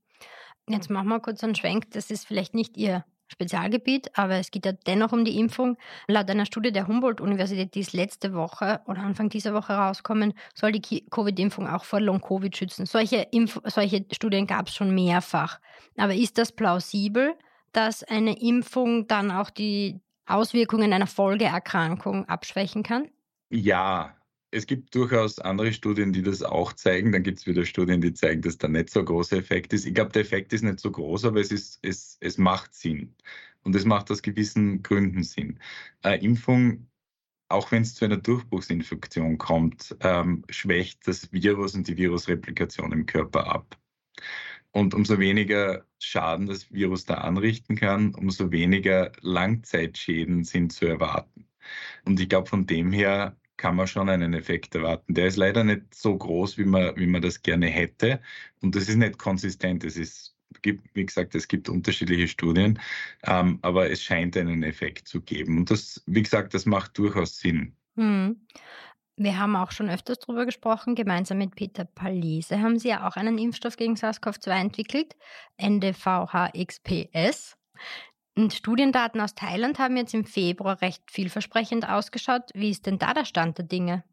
Jetzt 0.67 0.89
machen 0.89 1.09
wir 1.09 1.19
kurz 1.19 1.43
einen 1.43 1.55
Schwenk. 1.55 1.91
Das 1.91 2.09
ist 2.09 2.25
vielleicht 2.25 2.55
nicht 2.55 2.75
Ihr 2.77 3.05
Spezialgebiet, 3.27 4.17
aber 4.17 4.35
es 4.35 4.51
geht 4.51 4.65
ja 4.65 4.71
dennoch 4.71 5.11
um 5.11 5.25
die 5.25 5.39
Impfung. 5.39 5.77
Laut 6.07 6.29
einer 6.29 6.45
Studie 6.45 6.71
der 6.71 6.87
Humboldt-Universität, 6.87 7.73
die 7.75 7.79
ist 7.79 7.93
letzte 7.93 8.33
Woche 8.33 8.81
oder 8.85 8.99
Anfang 9.01 9.29
dieser 9.29 9.53
Woche 9.53 9.73
rauskommen, 9.73 10.33
soll 10.53 10.71
die 10.71 11.05
Covid-Impfung 11.09 11.67
auch 11.67 11.85
vor 11.85 11.99
Long-Covid 11.99 12.55
schützen. 12.55 12.85
Solche, 12.85 13.27
Impf 13.31 13.59
solche 13.65 14.05
Studien 14.11 14.47
gab 14.47 14.67
es 14.67 14.75
schon 14.75 14.93
mehrfach. 14.93 15.59
Aber 15.97 16.13
ist 16.13 16.37
das 16.37 16.51
plausibel, 16.51 17.33
dass 17.71 18.03
eine 18.03 18.39
Impfung 18.39 19.07
dann 19.07 19.31
auch 19.31 19.49
die 19.49 19.99
Auswirkungen 20.25 20.93
einer 20.93 21.07
Folgeerkrankung 21.07 22.25
abschwächen 22.25 22.83
kann? 22.83 23.09
Ja, 23.49 24.15
es 24.55 24.67
gibt 24.67 24.95
durchaus 24.95 25.39
andere 25.39 25.73
Studien, 25.73 26.13
die 26.13 26.21
das 26.21 26.41
auch 26.41 26.71
zeigen. 26.73 27.11
Dann 27.11 27.23
gibt 27.23 27.39
es 27.39 27.45
wieder 27.45 27.65
Studien, 27.65 27.99
die 27.99 28.13
zeigen, 28.13 28.41
dass 28.41 28.57
da 28.57 28.69
nicht 28.69 28.89
so 28.89 29.01
ein 29.01 29.05
großer 29.05 29.37
Effekt 29.37 29.73
ist. 29.73 29.85
Ich 29.85 29.93
glaube, 29.93 30.13
der 30.13 30.21
Effekt 30.21 30.53
ist 30.53 30.63
nicht 30.63 30.79
so 30.79 30.91
groß, 30.91 31.25
aber 31.25 31.41
es, 31.41 31.51
ist, 31.51 31.79
es, 31.81 32.17
es 32.21 32.37
macht 32.37 32.73
Sinn. 32.73 33.13
Und 33.63 33.75
es 33.75 33.83
macht 33.83 34.09
aus 34.11 34.21
gewissen 34.21 34.81
Gründen 34.81 35.23
Sinn. 35.23 35.59
Eine 36.03 36.21
Impfung, 36.21 36.87
auch 37.49 37.71
wenn 37.71 37.81
es 37.81 37.95
zu 37.95 38.05
einer 38.05 38.17
Durchbruchsinfektion 38.17 39.37
kommt, 39.37 39.95
ähm, 39.99 40.45
schwächt 40.49 41.05
das 41.05 41.33
Virus 41.33 41.75
und 41.75 41.87
die 41.89 41.97
Virusreplikation 41.97 42.93
im 42.93 43.05
Körper 43.05 43.47
ab. 43.47 43.77
Und 44.71 44.93
umso 44.93 45.19
weniger 45.19 45.85
Schaden 45.99 46.45
das 46.47 46.71
Virus 46.71 47.05
da 47.05 47.15
anrichten 47.15 47.75
kann, 47.75 48.15
umso 48.15 48.51
weniger 48.51 49.11
Langzeitschäden 49.21 50.45
sind 50.45 50.71
zu 50.71 50.85
erwarten. 50.85 51.47
Und 52.05 52.19
ich 52.19 52.29
glaube, 52.29 52.49
von 52.49 52.67
dem 52.67 52.91
her 52.91 53.35
kann 53.57 53.75
man 53.75 53.87
schon 53.87 54.09
einen 54.09 54.33
Effekt 54.33 54.75
erwarten. 54.75 55.13
Der 55.13 55.27
ist 55.27 55.37
leider 55.37 55.63
nicht 55.63 55.93
so 55.93 56.15
groß, 56.17 56.57
wie 56.57 56.65
man, 56.65 56.95
wie 56.97 57.07
man 57.07 57.21
das 57.21 57.41
gerne 57.41 57.67
hätte. 57.67 58.19
Und 58.61 58.75
das 58.75 58.89
ist 58.89 58.97
nicht 58.97 59.17
konsistent. 59.17 59.83
Es 59.83 59.97
ist, 59.97 60.35
gibt, 60.61 60.83
wie 60.95 61.05
gesagt, 61.05 61.35
es 61.35 61.47
gibt 61.47 61.69
unterschiedliche 61.69 62.27
Studien, 62.27 62.79
ähm, 63.23 63.59
aber 63.61 63.89
es 63.89 64.01
scheint 64.01 64.37
einen 64.37 64.63
Effekt 64.63 65.07
zu 65.07 65.21
geben. 65.21 65.57
Und 65.57 65.71
das, 65.71 66.03
wie 66.05 66.23
gesagt, 66.23 66.53
das 66.53 66.65
macht 66.65 66.97
durchaus 66.97 67.37
Sinn. 67.37 67.75
Hm. 67.95 68.39
Wir 69.17 69.39
haben 69.39 69.55
auch 69.55 69.71
schon 69.71 69.89
öfters 69.89 70.19
darüber 70.19 70.45
gesprochen. 70.45 70.93
Gemeinsam 70.93 71.37
mit 71.37 71.55
Peter 71.55 71.85
Palese 71.85 72.59
haben 72.59 72.77
Sie 72.77 72.89
ja 72.89 73.07
auch 73.07 73.15
einen 73.15 73.37
Impfstoff 73.37 73.77
gegen 73.77 73.95
SARS-CoV-2 73.95 74.49
entwickelt, 74.51 75.15
NDVHXPS. 75.57 77.55
Und 78.37 78.53
Studiendaten 78.53 79.21
aus 79.21 79.33
Thailand 79.33 79.79
haben 79.79 79.95
jetzt 79.95 80.13
im 80.13 80.25
Februar 80.25 80.81
recht 80.81 81.03
vielversprechend 81.09 81.87
ausgeschaut. 81.87 82.51
Wie 82.53 82.69
ist 82.69 82.85
denn 82.85 82.99
da 82.99 83.13
der 83.13 83.25
Stand 83.25 83.57
der 83.57 83.65
Dinge? 83.65 84.03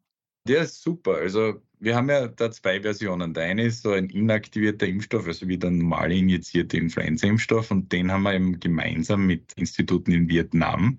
Der 0.46 0.62
ist 0.62 0.82
super. 0.82 1.16
Also 1.16 1.60
wir 1.78 1.96
haben 1.96 2.08
ja 2.08 2.28
da 2.28 2.50
zwei 2.50 2.80
Versionen. 2.80 3.34
Der 3.34 3.44
eine 3.44 3.64
ist 3.64 3.82
so 3.82 3.90
ein 3.90 4.08
inaktivierter 4.10 4.86
Impfstoff, 4.86 5.26
also 5.26 5.48
wie 5.48 5.58
der 5.58 5.70
normale 5.70 6.14
injizierte 6.14 6.76
Influenza-Impfstoff. 6.76 7.70
Und 7.72 7.92
den 7.92 8.10
haben 8.12 8.22
wir 8.22 8.34
eben 8.34 8.60
gemeinsam 8.60 9.26
mit 9.26 9.52
Instituten 9.54 10.12
in 10.12 10.28
Vietnam, 10.28 10.98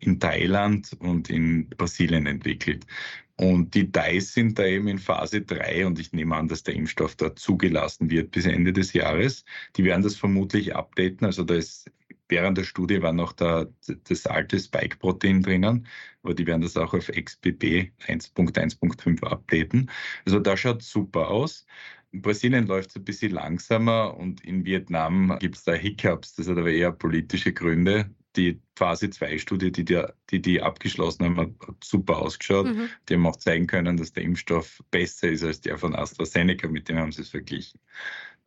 in 0.00 0.20
Thailand 0.20 0.94
und 1.00 1.30
in 1.30 1.68
Brasilien 1.70 2.26
entwickelt. 2.26 2.86
Und 3.36 3.74
die 3.74 3.90
DICE 3.90 4.32
sind 4.32 4.58
da 4.58 4.66
eben 4.66 4.88
in 4.88 4.98
Phase 4.98 5.42
3 5.42 5.86
und 5.86 5.98
ich 5.98 6.12
nehme 6.12 6.34
an, 6.34 6.48
dass 6.48 6.64
der 6.64 6.74
Impfstoff 6.74 7.14
dort 7.14 7.38
zugelassen 7.38 8.10
wird 8.10 8.32
bis 8.32 8.46
Ende 8.46 8.72
des 8.72 8.92
Jahres. 8.94 9.44
Die 9.76 9.84
werden 9.84 10.02
das 10.02 10.16
vermutlich 10.16 10.74
updaten. 10.74 11.24
Also 11.24 11.44
da 11.44 11.54
ist 11.54 11.90
während 12.28 12.58
der 12.58 12.64
Studie 12.64 13.02
war 13.02 13.12
noch 13.12 13.32
da, 13.32 13.66
das 14.04 14.26
alte 14.26 14.58
Spike-Protein 14.58 15.42
drinnen, 15.42 15.86
aber 16.22 16.34
die 16.34 16.46
werden 16.46 16.62
das 16.62 16.76
auch 16.76 16.94
auf 16.94 17.08
XBB 17.08 17.92
1.1.5 18.06 19.24
updaten. 19.24 19.90
Also 20.24 20.38
da 20.38 20.56
schaut 20.56 20.82
super 20.82 21.28
aus. 21.28 21.66
In 22.10 22.22
Brasilien 22.22 22.66
läuft 22.66 22.90
es 22.90 22.96
ein 22.96 23.04
bisschen 23.04 23.32
langsamer 23.32 24.16
und 24.16 24.42
in 24.42 24.64
Vietnam 24.64 25.36
gibt 25.40 25.56
es 25.56 25.64
da 25.64 25.74
Hiccups. 25.74 26.34
Das 26.36 26.48
hat 26.48 26.56
aber 26.56 26.70
eher 26.70 26.92
politische 26.92 27.52
Gründe. 27.52 28.10
Die 28.36 28.60
Phase 28.76 29.06
2-Studie, 29.06 29.72
die, 29.72 29.84
die 29.84 30.02
die, 30.30 30.40
die 30.40 30.62
abgeschlossen 30.62 31.24
haben, 31.24 31.38
hat 31.38 31.50
super 31.82 32.18
ausgeschaut. 32.18 32.66
Mhm. 32.66 32.88
Die 33.08 33.14
haben 33.14 33.26
auch 33.26 33.36
zeigen 33.36 33.66
können, 33.66 33.96
dass 33.96 34.12
der 34.12 34.22
Impfstoff 34.22 34.82
besser 34.90 35.28
ist 35.28 35.44
als 35.44 35.60
der 35.60 35.76
von 35.76 35.94
AstraZeneca, 35.94 36.68
mit 36.68 36.88
dem 36.88 36.98
haben 36.98 37.12
sie 37.12 37.22
es 37.22 37.30
verglichen. 37.30 37.80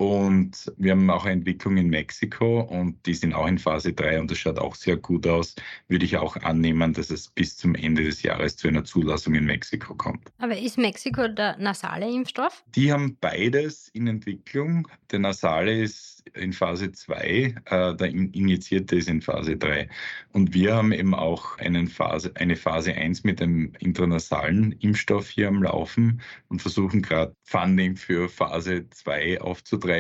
Und 0.02 0.74
wir 0.78 0.94
haben 0.94 1.08
auch 1.12 1.26
eine 1.26 1.34
Entwicklung 1.34 1.78
in 1.78 1.88
Mexiko 1.90 2.62
und 2.62 3.06
die 3.06 3.14
sind 3.14 3.36
auch 3.36 3.46
in 3.46 3.60
Phase 3.60 3.94
3 3.94 4.20
und 4.20 4.32
das 4.32 4.40
schaut 4.40 4.58
auch 4.58 4.74
sehr 4.74 4.98
gut 4.98 5.28
aus. 5.28 5.54
Würde 5.90 6.06
ich 6.06 6.18
auch 6.18 6.38
annehmen, 6.38 6.92
dass 6.94 7.12
es 7.12 7.28
bis 7.28 7.56
zum 7.56 7.76
Ende 7.76 8.06
des 8.06 8.24
Jahres 8.24 8.58
zu 8.58 8.68
einer 8.68 8.84
Zulassung 8.84 9.36
in 9.36 9.46
Mexiko 9.46 9.94
kommt. 9.94 10.32
Aber 10.40 10.58
ist 10.58 10.80
Mexiko 10.80 11.28
der 11.28 11.56
nasale 11.60 12.10
Impfstoff? 12.12 12.64
Die 12.74 12.92
haben 12.92 13.16
beides 13.22 13.90
in 13.90 14.08
Entwicklung. 14.08 14.88
Der 15.12 15.20
nasale 15.20 15.84
ist 15.84 16.24
in 16.34 16.54
Phase 16.54 16.92
2, 16.92 17.56
äh, 17.66 17.96
der 17.96 18.08
injizierte 18.08 18.96
ist 18.96 19.10
in 19.10 19.22
Phase 19.22 19.58
3. 19.58 19.88
Und 20.34 20.54
wir 20.54 20.76
haben 20.76 20.94
eben 20.94 21.14
auch 21.14 21.58
Phase, 21.88 22.32
eine 22.36 22.56
Phase 22.56 22.94
1 22.94 23.24
mit 23.24 23.40
dem 23.40 23.74
intranasalen 23.80 24.72
Impfstoff 24.80 25.30
hier 25.30 25.48
am 25.48 25.62
Laufen 25.64 26.22
und 26.48 26.62
versuchen 26.62 27.02
gerade 27.02 27.36
Funding 27.44 27.96
für 27.96 28.30
Phase 28.30 28.90
2 28.90 29.42
aufzutreiben, 29.42 29.91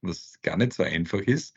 was 0.00 0.40
gar 0.42 0.56
nicht 0.56 0.72
so 0.72 0.82
einfach 0.82 1.20
ist. 1.20 1.56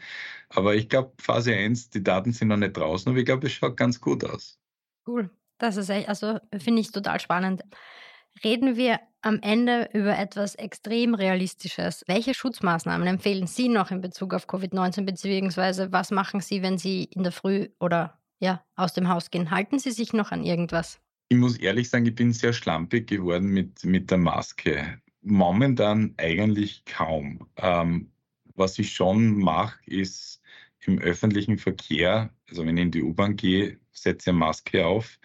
Aber 0.50 0.76
ich 0.76 0.90
glaube, 0.90 1.14
Phase 1.20 1.54
1, 1.56 1.90
die 1.92 2.04
Daten 2.04 2.34
sind 2.34 2.50
noch 2.50 2.58
nicht 2.58 2.78
draußen, 2.78 3.10
aber 3.10 3.20
ich 3.20 3.26
glaube, 3.26 3.48
es 3.48 3.54
schaut 3.54 3.78
ganz 3.78 4.00
gut 4.00 4.24
aus. 4.24 4.60
Cool. 5.08 5.30
Das 5.58 5.78
ist 5.78 5.90
echt, 5.90 6.10
also 6.10 6.40
finde 6.58 6.82
ich 6.82 6.92
total 6.92 7.20
spannend. 7.20 7.64
Reden 8.44 8.76
wir 8.78 9.00
am 9.22 9.40
Ende 9.42 9.90
über 9.94 10.18
etwas 10.18 10.56
extrem 10.56 11.14
Realistisches. 11.14 12.04
Welche 12.08 12.34
Schutzmaßnahmen 12.34 13.08
empfehlen 13.08 13.46
Sie 13.46 13.70
noch 13.70 13.92
in 13.92 14.02
Bezug 14.02 14.34
auf 14.34 14.48
Covid-19, 14.48 15.06
beziehungsweise 15.06 15.92
was 15.92 16.12
machen 16.12 16.42
Sie, 16.42 16.64
wenn 16.64 16.78
Sie 16.78 17.04
in 17.04 17.24
der 17.24 17.32
Früh 17.32 17.70
oder 17.80 18.20
ja, 18.40 18.64
aus 18.76 18.94
dem 18.94 19.08
Haus 19.10 19.30
gehen? 19.30 19.52
Halten 19.52 19.78
Sie 19.78 19.92
sich 19.92 20.14
noch 20.14 20.32
an 20.32 20.44
irgendwas? 20.44 21.00
Ich 21.30 21.38
muss 21.38 21.58
ehrlich 21.58 21.90
sagen, 21.90 22.06
ich 22.06 22.16
bin 22.16 22.34
sehr 22.34 22.54
schlampig 22.54 23.08
geworden 23.08 23.48
mit, 23.48 23.86
mit 23.86 24.10
der 24.10 24.18
Maske. 24.18 25.01
Momentan 25.22 26.14
eigentlich 26.18 26.86
kaum. 26.86 27.48
Ähm, 27.58 28.12
was 28.56 28.80
ich 28.80 28.94
schon 28.94 29.38
mache, 29.38 29.80
ist 29.86 30.42
im 30.82 31.00
öffentlichen 31.00 31.58
Verkehr, 31.58 32.34
also 32.50 32.66
wenn 32.66 32.78
ich 32.78 32.84
in 32.84 32.92
die 32.92 33.04
U-Bahn 33.04 33.36
gehe, 33.36 33.80
setze 33.92 34.30
ich 34.30 34.34
eine 34.34 34.40
Maske 34.40 34.86
auf 34.86 35.20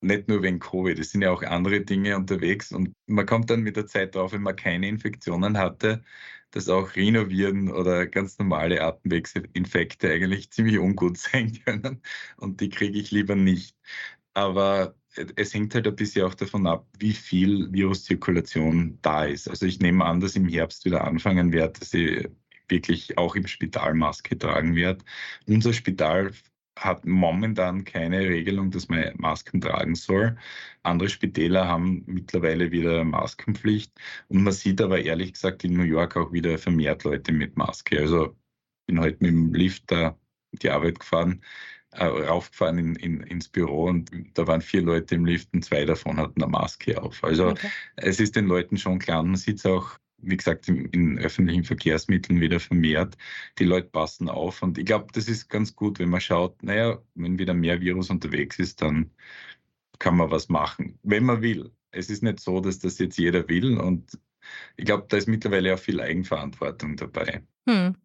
nicht 0.00 0.28
nur 0.28 0.42
wegen 0.42 0.58
Covid, 0.58 0.98
es 0.98 1.10
sind 1.12 1.22
ja 1.22 1.30
auch 1.30 1.42
andere 1.42 1.82
Dinge 1.82 2.16
unterwegs 2.16 2.72
und 2.72 2.94
man 3.06 3.26
kommt 3.26 3.50
dann 3.50 3.62
mit 3.62 3.76
der 3.76 3.86
Zeit 3.86 4.14
drauf, 4.14 4.32
wenn 4.32 4.42
man 4.42 4.56
keine 4.56 4.88
Infektionen 4.88 5.58
hatte, 5.58 6.02
dass 6.52 6.68
auch 6.68 6.96
Rhinoviren 6.96 7.70
oder 7.70 8.06
ganz 8.06 8.38
normale 8.38 8.82
Atemwegsinfekte 8.82 10.10
eigentlich 10.10 10.50
ziemlich 10.50 10.78
ungut 10.78 11.18
sein 11.18 11.52
können 11.64 12.02
und 12.38 12.60
die 12.60 12.70
kriege 12.70 12.98
ich 12.98 13.10
lieber 13.10 13.36
nicht. 13.36 13.76
Aber 14.34 14.94
es 15.36 15.54
hängt 15.54 15.74
halt 15.74 15.86
ein 15.86 15.96
bisschen 15.96 16.24
auch 16.26 16.34
davon 16.34 16.66
ab, 16.66 16.86
wie 16.98 17.12
viel 17.12 17.72
Viruszirkulation 17.72 18.98
da 19.02 19.24
ist. 19.24 19.48
Also 19.48 19.66
ich 19.66 19.80
nehme 19.80 20.04
an, 20.04 20.20
dass 20.20 20.36
im 20.36 20.48
Herbst 20.48 20.84
wieder 20.84 21.04
anfangen 21.04 21.52
wird, 21.52 21.80
dass 21.80 21.94
ich 21.94 22.28
wirklich 22.68 23.18
auch 23.18 23.34
im 23.34 23.46
Spital 23.46 23.94
Maske 23.94 24.38
tragen 24.38 24.76
werde. 24.76 25.04
Unser 25.46 25.72
Spital 25.72 26.32
hat 26.78 27.04
momentan 27.04 27.84
keine 27.84 28.20
Regelung, 28.20 28.70
dass 28.70 28.88
man 28.88 29.12
Masken 29.18 29.60
tragen 29.60 29.94
soll. 29.94 30.36
Andere 30.82 31.08
Spitäler 31.08 31.66
haben 31.68 32.04
mittlerweile 32.06 32.70
wieder 32.70 33.04
Maskenpflicht. 33.04 33.92
Und 34.28 34.44
man 34.44 34.52
sieht 34.52 34.80
aber 34.80 35.00
ehrlich 35.00 35.34
gesagt 35.34 35.64
in 35.64 35.74
New 35.74 35.82
York 35.82 36.16
auch 36.16 36.32
wieder 36.32 36.56
vermehrt 36.58 37.04
Leute 37.04 37.32
mit 37.32 37.56
Maske. 37.56 38.00
Also 38.00 38.36
bin 38.86 39.00
heute 39.00 39.18
mit 39.20 39.32
dem 39.32 39.52
Lift 39.54 39.90
da 39.90 40.18
die 40.52 40.70
Arbeit 40.70 41.00
gefahren, 41.00 41.42
raufgefahren 41.98 42.78
in, 42.78 42.96
in, 42.96 43.20
ins 43.22 43.48
Büro 43.48 43.86
und 43.86 44.10
da 44.34 44.46
waren 44.46 44.60
vier 44.60 44.82
Leute 44.82 45.16
im 45.16 45.24
Lift 45.24 45.52
und 45.52 45.64
zwei 45.64 45.84
davon 45.84 46.18
hatten 46.18 46.42
eine 46.42 46.50
Maske 46.50 47.00
auf. 47.02 47.24
Also 47.24 47.48
okay. 47.48 47.68
es 47.96 48.20
ist 48.20 48.36
den 48.36 48.46
Leuten 48.46 48.76
schon 48.76 48.98
klar. 48.98 49.22
Man 49.22 49.36
sieht 49.36 49.58
es 49.58 49.66
auch 49.66 49.98
wie 50.22 50.36
gesagt, 50.36 50.68
in, 50.68 50.84
in, 50.86 51.18
öffentlichen 51.18 51.64
Verkehrsmitteln 51.64 52.40
wieder 52.40 52.60
vermehrt. 52.60 53.16
Die 53.58 53.64
Leute 53.64 53.88
passen 53.88 54.28
auf 54.28 54.62
und 54.62 54.76
ich 54.78 54.84
glaube, 54.84 55.06
das 55.14 55.28
ist 55.28 55.48
ganz 55.48 55.74
gut, 55.74 55.98
wenn 55.98 56.10
man 56.10 56.20
schaut, 56.20 56.62
naja, 56.62 56.98
wenn 57.14 57.38
wieder 57.38 57.54
mehr 57.54 57.80
Virus 57.80 58.10
unterwegs 58.10 58.58
ist, 58.58 58.82
dann 58.82 59.10
kann 59.98 60.16
man 60.16 60.30
was 60.30 60.50
machen, 60.50 60.98
wenn 61.02 61.24
man 61.24 61.42
will. 61.42 61.72
Es 61.90 62.10
ist 62.10 62.22
nicht 62.22 62.40
so, 62.40 62.60
dass 62.60 62.78
das 62.78 62.98
jetzt 62.98 63.18
jeder 63.18 63.48
will 63.48 63.78
und 63.78 64.18
ich 64.76 64.84
glaube, 64.84 65.06
da 65.08 65.16
ist 65.16 65.28
mittlerweile 65.28 65.74
auch 65.74 65.78
viel 65.78 66.00
Eigenverantwortung 66.00 66.96
dabei. 66.96 67.42
Hm. 67.66 67.96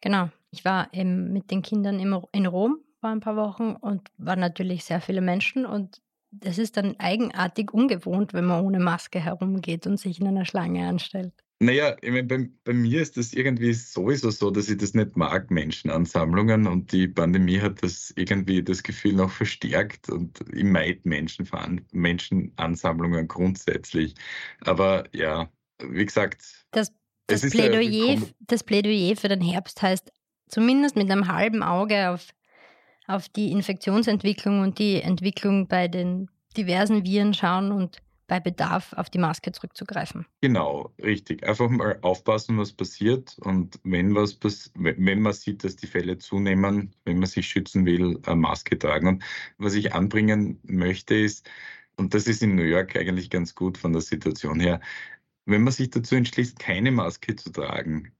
Genau. 0.00 0.30
Ich 0.50 0.64
war 0.64 0.92
eben 0.94 1.32
mit 1.32 1.50
den 1.50 1.62
Kindern 1.62 2.00
in 2.00 2.46
Rom 2.46 2.78
vor 3.00 3.10
ein 3.10 3.20
paar 3.20 3.36
Wochen 3.36 3.76
und 3.76 4.08
waren 4.16 4.40
natürlich 4.40 4.84
sehr 4.84 5.00
viele 5.00 5.20
Menschen 5.20 5.66
und 5.66 6.00
das 6.30 6.58
ist 6.58 6.76
dann 6.76 6.96
eigenartig 6.98 7.72
ungewohnt, 7.72 8.34
wenn 8.34 8.44
man 8.44 8.64
ohne 8.64 8.80
Maske 8.80 9.18
herumgeht 9.18 9.86
und 9.86 9.98
sich 9.98 10.20
in 10.20 10.28
einer 10.28 10.44
Schlange 10.44 10.86
anstellt. 10.86 11.32
Naja, 11.60 11.96
ich 12.00 12.10
meine, 12.10 12.22
bei, 12.22 12.48
bei, 12.62 12.72
mir 12.72 13.02
ist 13.02 13.16
das 13.16 13.32
irgendwie 13.32 13.72
sowieso 13.72 14.30
so, 14.30 14.50
dass 14.50 14.68
ich 14.68 14.76
das 14.76 14.94
nicht 14.94 15.16
mag, 15.16 15.50
Menschenansammlungen. 15.50 16.68
Und 16.68 16.92
die 16.92 17.08
Pandemie 17.08 17.60
hat 17.60 17.82
das 17.82 18.12
irgendwie 18.14 18.62
das 18.62 18.84
Gefühl 18.84 19.14
noch 19.14 19.30
verstärkt. 19.30 20.08
Und 20.08 20.38
ich 20.52 20.62
meid 20.62 21.04
Menschen, 21.04 21.48
Menschenansammlungen 21.90 23.26
grundsätzlich. 23.26 24.14
Aber 24.60 25.04
ja, 25.12 25.50
wie 25.82 26.04
gesagt. 26.04 26.44
Das, 26.70 26.92
das, 27.26 27.50
Plädoyer, 27.50 28.22
das 28.38 28.62
Plädoyer 28.62 29.16
für 29.16 29.28
den 29.28 29.40
Herbst 29.40 29.82
heißt, 29.82 30.12
zumindest 30.46 30.94
mit 30.94 31.10
einem 31.10 31.26
halben 31.26 31.64
Auge 31.64 32.10
auf 32.10 32.28
auf 33.08 33.28
die 33.28 33.50
Infektionsentwicklung 33.50 34.60
und 34.60 34.78
die 34.78 35.02
Entwicklung 35.02 35.66
bei 35.66 35.88
den 35.88 36.30
diversen 36.56 37.04
Viren 37.04 37.34
schauen 37.34 37.72
und 37.72 38.00
bei 38.28 38.38
Bedarf 38.40 38.92
auf 38.92 39.08
die 39.08 39.18
Maske 39.18 39.50
zurückzugreifen. 39.52 40.26
Genau, 40.42 40.92
richtig. 41.02 41.46
Einfach 41.48 41.68
mal 41.70 41.98
aufpassen, 42.02 42.58
was 42.58 42.72
passiert 42.72 43.36
und 43.40 43.80
wenn 43.84 44.14
was 44.14 44.38
wenn 44.74 45.22
man 45.22 45.32
sieht, 45.32 45.64
dass 45.64 45.76
die 45.76 45.86
Fälle 45.86 46.18
zunehmen, 46.18 46.94
wenn 47.04 47.18
man 47.18 47.28
sich 47.28 47.48
schützen 47.48 47.86
will, 47.86 48.20
eine 48.26 48.36
Maske 48.36 48.78
tragen. 48.78 49.08
Und 49.08 49.24
was 49.56 49.74
ich 49.74 49.94
anbringen 49.94 50.60
möchte 50.62 51.14
ist, 51.14 51.48
und 51.96 52.14
das 52.14 52.26
ist 52.26 52.42
in 52.42 52.54
New 52.54 52.62
York 52.62 52.94
eigentlich 52.96 53.30
ganz 53.30 53.54
gut 53.54 53.78
von 53.78 53.92
der 53.92 54.02
Situation 54.02 54.60
her, 54.60 54.80
wenn 55.46 55.62
man 55.62 55.72
sich 55.72 55.90
dazu 55.90 56.14
entschließt, 56.14 56.58
keine 56.58 56.92
Maske 56.92 57.34
zu 57.34 57.50
tragen, 57.50 58.12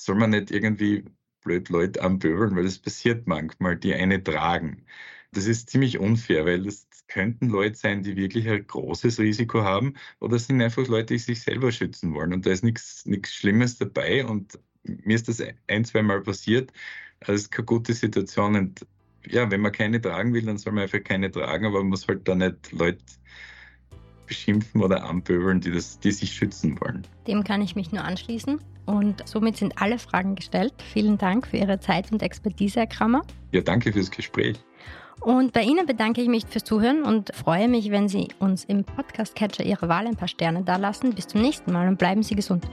soll 0.00 0.16
man 0.16 0.30
nicht 0.30 0.50
irgendwie 0.50 1.04
blöd 1.44 1.68
Leute 1.68 2.02
anböbeln, 2.02 2.56
weil 2.56 2.64
das 2.64 2.78
passiert 2.78 3.26
manchmal, 3.28 3.76
die 3.76 3.94
eine 3.94 4.22
tragen. 4.22 4.84
Das 5.32 5.46
ist 5.46 5.70
ziemlich 5.70 5.98
unfair, 5.98 6.46
weil 6.46 6.64
das 6.64 6.88
könnten 7.08 7.48
Leute 7.48 7.76
sein, 7.76 8.02
die 8.02 8.16
wirklich 8.16 8.48
ein 8.48 8.66
großes 8.66 9.18
Risiko 9.20 9.62
haben 9.62 9.94
oder 10.20 10.38
sind 10.38 10.60
einfach 10.62 10.86
Leute, 10.88 11.14
die 11.14 11.18
sich 11.18 11.42
selber 11.42 11.70
schützen 11.72 12.14
wollen. 12.14 12.32
Und 12.32 12.46
da 12.46 12.50
ist 12.50 12.64
nichts, 12.64 13.06
nichts 13.06 13.34
Schlimmes 13.34 13.78
dabei. 13.78 14.24
Und 14.24 14.58
mir 14.84 15.14
ist 15.14 15.28
das 15.28 15.42
ein, 15.68 15.84
zwei 15.84 16.02
Mal 16.02 16.22
passiert. 16.22 16.72
Das 17.20 17.36
ist 17.42 17.52
keine 17.52 17.66
gute 17.66 17.92
Situation. 17.94 18.56
Und 18.56 18.86
ja, 19.26 19.50
wenn 19.50 19.60
man 19.60 19.72
keine 19.72 20.00
tragen 20.00 20.34
will, 20.34 20.42
dann 20.42 20.58
soll 20.58 20.72
man 20.72 20.84
einfach 20.84 21.02
keine 21.02 21.30
tragen, 21.30 21.66
aber 21.66 21.78
man 21.80 21.88
muss 21.88 22.08
halt 22.08 22.26
da 22.28 22.34
nicht 22.34 22.72
Leute 22.72 23.02
beschimpfen 24.26 24.82
oder 24.82 25.04
anpöbeln, 25.04 25.60
die, 25.60 25.70
das, 25.70 25.98
die 25.98 26.10
sich 26.10 26.32
schützen 26.32 26.80
wollen. 26.80 27.06
Dem 27.26 27.44
kann 27.44 27.62
ich 27.62 27.76
mich 27.76 27.92
nur 27.92 28.04
anschließen. 28.04 28.60
Und 28.86 29.26
somit 29.26 29.56
sind 29.56 29.80
alle 29.80 29.98
Fragen 29.98 30.34
gestellt. 30.34 30.74
Vielen 30.92 31.16
Dank 31.16 31.46
für 31.46 31.56
Ihre 31.56 31.80
Zeit 31.80 32.12
und 32.12 32.22
Expertise, 32.22 32.80
Herr 32.80 32.86
Krammer. 32.86 33.22
Ja, 33.52 33.62
danke 33.62 33.92
fürs 33.92 34.10
Gespräch. 34.10 34.58
Und 35.20 35.52
bei 35.52 35.62
Ihnen 35.62 35.86
bedanke 35.86 36.20
ich 36.20 36.28
mich 36.28 36.44
fürs 36.46 36.64
Zuhören 36.64 37.02
und 37.02 37.34
freue 37.34 37.68
mich, 37.68 37.90
wenn 37.90 38.08
Sie 38.08 38.28
uns 38.40 38.64
im 38.64 38.84
Podcast-Catcher 38.84 39.64
Ihrer 39.64 39.88
Wahl 39.88 40.06
ein 40.06 40.16
paar 40.16 40.28
Sterne 40.28 40.62
dalassen. 40.62 41.14
Bis 41.14 41.28
zum 41.28 41.40
nächsten 41.40 41.72
Mal 41.72 41.88
und 41.88 41.98
bleiben 41.98 42.22
Sie 42.22 42.34
gesund. 42.34 42.68